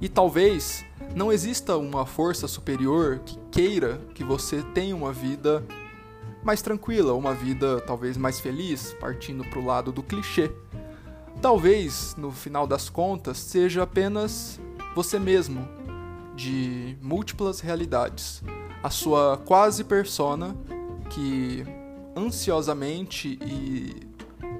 E 0.00 0.08
talvez 0.08 0.84
não 1.14 1.32
exista 1.32 1.76
uma 1.76 2.06
força 2.06 2.46
superior 2.46 3.20
que 3.24 3.38
queira 3.50 4.00
que 4.14 4.22
você 4.22 4.62
tenha 4.74 4.94
uma 4.94 5.12
vida 5.12 5.64
mais 6.42 6.62
tranquila, 6.62 7.14
uma 7.14 7.34
vida 7.34 7.80
talvez 7.80 8.16
mais 8.16 8.40
feliz, 8.40 8.94
partindo 9.00 9.44
para 9.44 9.58
o 9.58 9.64
lado 9.64 9.92
do 9.92 10.02
clichê. 10.02 10.50
Talvez, 11.40 12.14
no 12.16 12.30
final 12.32 12.66
das 12.66 12.88
contas, 12.88 13.38
seja 13.38 13.82
apenas 13.82 14.60
você 14.94 15.18
mesmo, 15.18 15.68
de 16.34 16.96
múltiplas 17.02 17.60
realidades, 17.60 18.42
a 18.82 18.90
sua 18.90 19.36
quase 19.36 19.84
persona 19.84 20.56
que 21.10 21.64
ansiosamente 22.16 23.38
e 23.42 24.06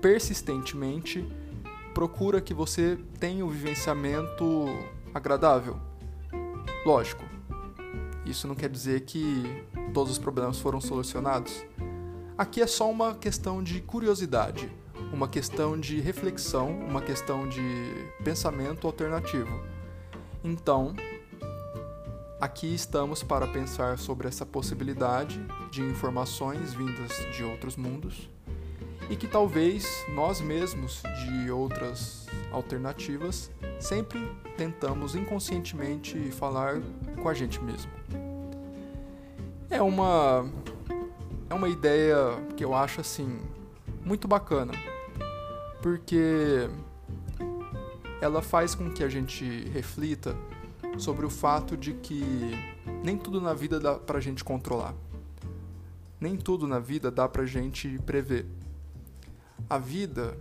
persistentemente 0.01 1.27
procura 1.95 2.41
que 2.41 2.55
você 2.55 2.99
tenha 3.19 3.45
um 3.45 3.49
vivenciamento 3.49 4.67
agradável. 5.13 5.79
Lógico, 6.87 7.25
isso 8.25 8.47
não 8.47 8.55
quer 8.55 8.69
dizer 8.69 9.01
que 9.03 9.65
todos 9.93 10.13
os 10.13 10.19
problemas 10.19 10.59
foram 10.59 10.81
solucionados. 10.81 11.65
Aqui 12.37 12.63
é 12.63 12.67
só 12.67 12.89
uma 12.89 13.15
questão 13.15 13.63
de 13.63 13.81
curiosidade, 13.81 14.71
uma 15.13 15.27
questão 15.27 15.79
de 15.79 16.01
reflexão, 16.01 16.71
uma 16.71 17.01
questão 17.01 17.49
de 17.49 17.61
pensamento 18.23 18.87
alternativo. 18.87 19.61
Então, 20.45 20.95
aqui 22.41 22.73
estamos 22.73 23.23
para 23.23 23.47
pensar 23.49 23.99
sobre 23.99 24.29
essa 24.29 24.47
possibilidade 24.47 25.41
de 25.71 25.83
informações 25.83 26.73
vindas 26.73 27.11
de 27.37 27.43
outros 27.43 27.77
mundos 27.77 28.31
e 29.11 29.17
que 29.17 29.27
talvez 29.27 30.05
nós 30.15 30.41
mesmos, 30.41 31.03
de 31.25 31.51
outras 31.51 32.27
alternativas, 32.53 33.51
sempre 33.81 34.21
tentamos 34.57 35.15
inconscientemente 35.15 36.31
falar 36.31 36.81
com 37.21 37.29
a 37.29 37.35
gente 37.35 37.61
mesmo. 37.61 37.91
É 39.71 39.83
uma 39.83 40.49
é 41.51 41.55
uma 41.55 41.69
ideia 41.69 42.17
que 42.57 42.65
eu 42.65 42.75
acho 42.75 43.01
assim 43.01 43.41
muito 44.05 44.29
bacana, 44.29 44.73
porque 45.83 46.69
ela 48.21 48.43
faz 48.43 48.75
com 48.75 48.91
que 48.91 49.03
a 49.03 49.09
gente 49.09 49.45
reflita 49.71 50.37
sobre 50.99 51.25
o 51.25 51.31
fato 51.31 51.77
de 51.77 51.95
que 51.95 52.23
nem 53.03 53.17
tudo 53.17 53.41
na 53.41 53.55
vida 53.55 53.79
dá 53.79 53.95
pra 53.95 54.21
gente 54.21 54.45
controlar. 54.45 54.95
Nem 56.21 56.37
tudo 56.37 56.67
na 56.67 56.79
vida 56.79 57.11
dá 57.11 57.29
pra 57.29 57.47
gente 57.47 57.99
prever. 58.05 58.47
A 59.71 59.79
vida 59.79 60.37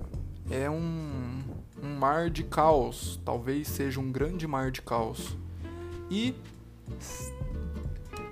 é 0.50 0.70
um, 0.70 1.44
um 1.82 1.96
mar 1.98 2.30
de 2.30 2.44
caos, 2.44 3.20
talvez 3.24 3.68
seja 3.68 4.00
um 4.00 4.12
grande 4.12 4.48
mar 4.48 4.72
de 4.72 4.82
caos. 4.82 5.38
E 6.10 6.34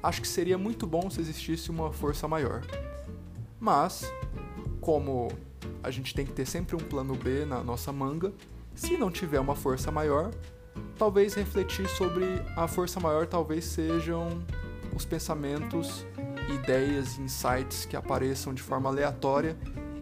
acho 0.02 0.22
que 0.22 0.28
seria 0.28 0.58
muito 0.58 0.88
bom 0.88 1.10
se 1.10 1.20
existisse 1.20 1.70
uma 1.70 1.92
força 1.92 2.28
maior. 2.28 2.64
Mas, 3.60 4.12
como 4.82 5.32
a 5.84 5.92
gente 5.92 6.14
tem 6.14 6.26
que 6.26 6.34
ter 6.34 6.46
sempre 6.46 6.76
um 6.76 6.80
plano 6.80 7.16
B 7.16 7.46
na 7.46 7.64
nossa 7.64 7.92
manga, 7.92 8.34
se 8.74 8.98
não 8.98 9.12
tiver 9.12 9.40
uma 9.40 9.56
força 9.56 9.92
maior, 9.92 10.32
talvez 10.98 11.34
refletir 11.34 11.88
sobre 11.90 12.26
a 12.56 12.68
força 12.68 13.00
maior 13.00 13.28
talvez 13.28 13.66
sejam 13.66 14.44
os 14.96 15.06
pensamentos 15.06 16.06
ideias 16.54 17.18
insights 17.18 17.86
que 17.86 17.96
apareçam 17.96 18.54
de 18.54 18.62
forma 18.62 18.90
aleatória 18.90 19.58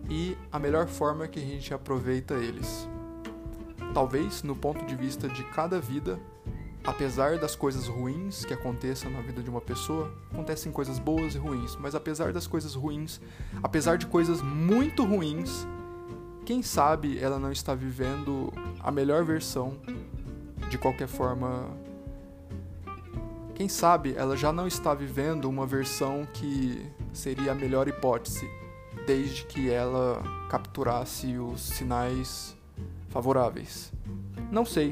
e 0.09 0.37
a 0.51 0.59
melhor 0.59 0.87
forma 0.87 1.27
que 1.27 1.39
a 1.39 1.43
gente 1.43 1.73
aproveita 1.73 2.35
eles. 2.35 2.87
Talvez, 3.93 4.43
no 4.43 4.55
ponto 4.55 4.85
de 4.85 4.95
vista 4.95 5.29
de 5.29 5.43
cada 5.45 5.79
vida, 5.79 6.19
apesar 6.83 7.37
das 7.37 7.55
coisas 7.55 7.87
ruins 7.87 8.43
que 8.43 8.53
aconteçam 8.53 9.09
na 9.09 9.21
vida 9.21 9.41
de 9.41 9.49
uma 9.49 9.61
pessoa, 9.61 10.13
acontecem 10.31 10.71
coisas 10.71 10.99
boas 10.99 11.35
e 11.35 11.37
ruins, 11.37 11.75
mas 11.77 11.95
apesar 11.95 12.33
das 12.33 12.47
coisas 12.47 12.75
ruins, 12.75 13.21
apesar 13.61 13.97
de 13.97 14.05
coisas 14.05 14.41
muito 14.41 15.05
ruins, 15.05 15.65
quem 16.45 16.61
sabe 16.61 17.17
ela 17.19 17.39
não 17.39 17.51
está 17.51 17.73
vivendo 17.73 18.51
a 18.81 18.91
melhor 18.91 19.23
versão 19.23 19.77
de 20.73 20.77
qualquer 20.79 21.07
forma. 21.07 21.69
Quem 23.53 23.69
sabe 23.69 24.15
ela 24.17 24.35
já 24.35 24.51
não 24.51 24.65
está 24.65 24.91
vivendo 24.95 25.45
uma 25.45 25.67
versão 25.67 26.27
que 26.33 26.83
seria 27.13 27.51
a 27.51 27.55
melhor 27.55 27.87
hipótese, 27.87 28.49
desde 29.05 29.45
que 29.45 29.69
ela 29.69 30.23
capturasse 30.49 31.37
os 31.37 31.61
sinais 31.61 32.57
favoráveis. 33.09 33.93
Não 34.51 34.65
sei, 34.65 34.91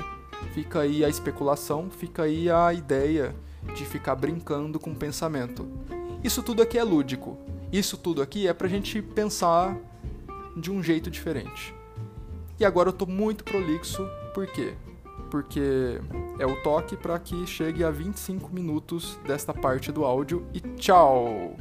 fica 0.53 0.81
aí 0.81 1.03
a 1.03 1.09
especulação, 1.09 1.89
fica 1.89 2.23
aí 2.23 2.47
a 2.47 2.71
ideia 2.71 3.35
de 3.73 3.83
ficar 3.83 4.13
brincando 4.13 4.79
com 4.79 4.91
o 4.91 4.95
pensamento. 4.95 5.67
Isso 6.23 6.43
tudo 6.43 6.61
aqui 6.61 6.77
é 6.77 6.83
lúdico. 6.83 7.39
Isso 7.71 7.97
tudo 7.97 8.21
aqui 8.21 8.47
é 8.47 8.53
pra 8.53 8.67
gente 8.67 9.01
pensar 9.01 9.75
de 10.55 10.69
um 10.69 10.83
jeito 10.83 11.09
diferente. 11.09 11.73
E 12.59 12.65
agora 12.65 12.89
eu 12.89 12.93
tô 12.93 13.07
muito 13.07 13.43
prolixo, 13.43 14.07
por 14.35 14.45
quê? 14.45 14.75
Porque 15.31 15.99
é 16.37 16.45
o 16.45 16.61
toque 16.61 16.95
para 16.95 17.17
que 17.17 17.47
chegue 17.47 17.83
a 17.83 17.89
25 17.89 18.53
minutos 18.53 19.17
desta 19.25 19.53
parte 19.53 19.91
do 19.91 20.03
áudio 20.03 20.45
e 20.53 20.59
tchau! 20.59 21.55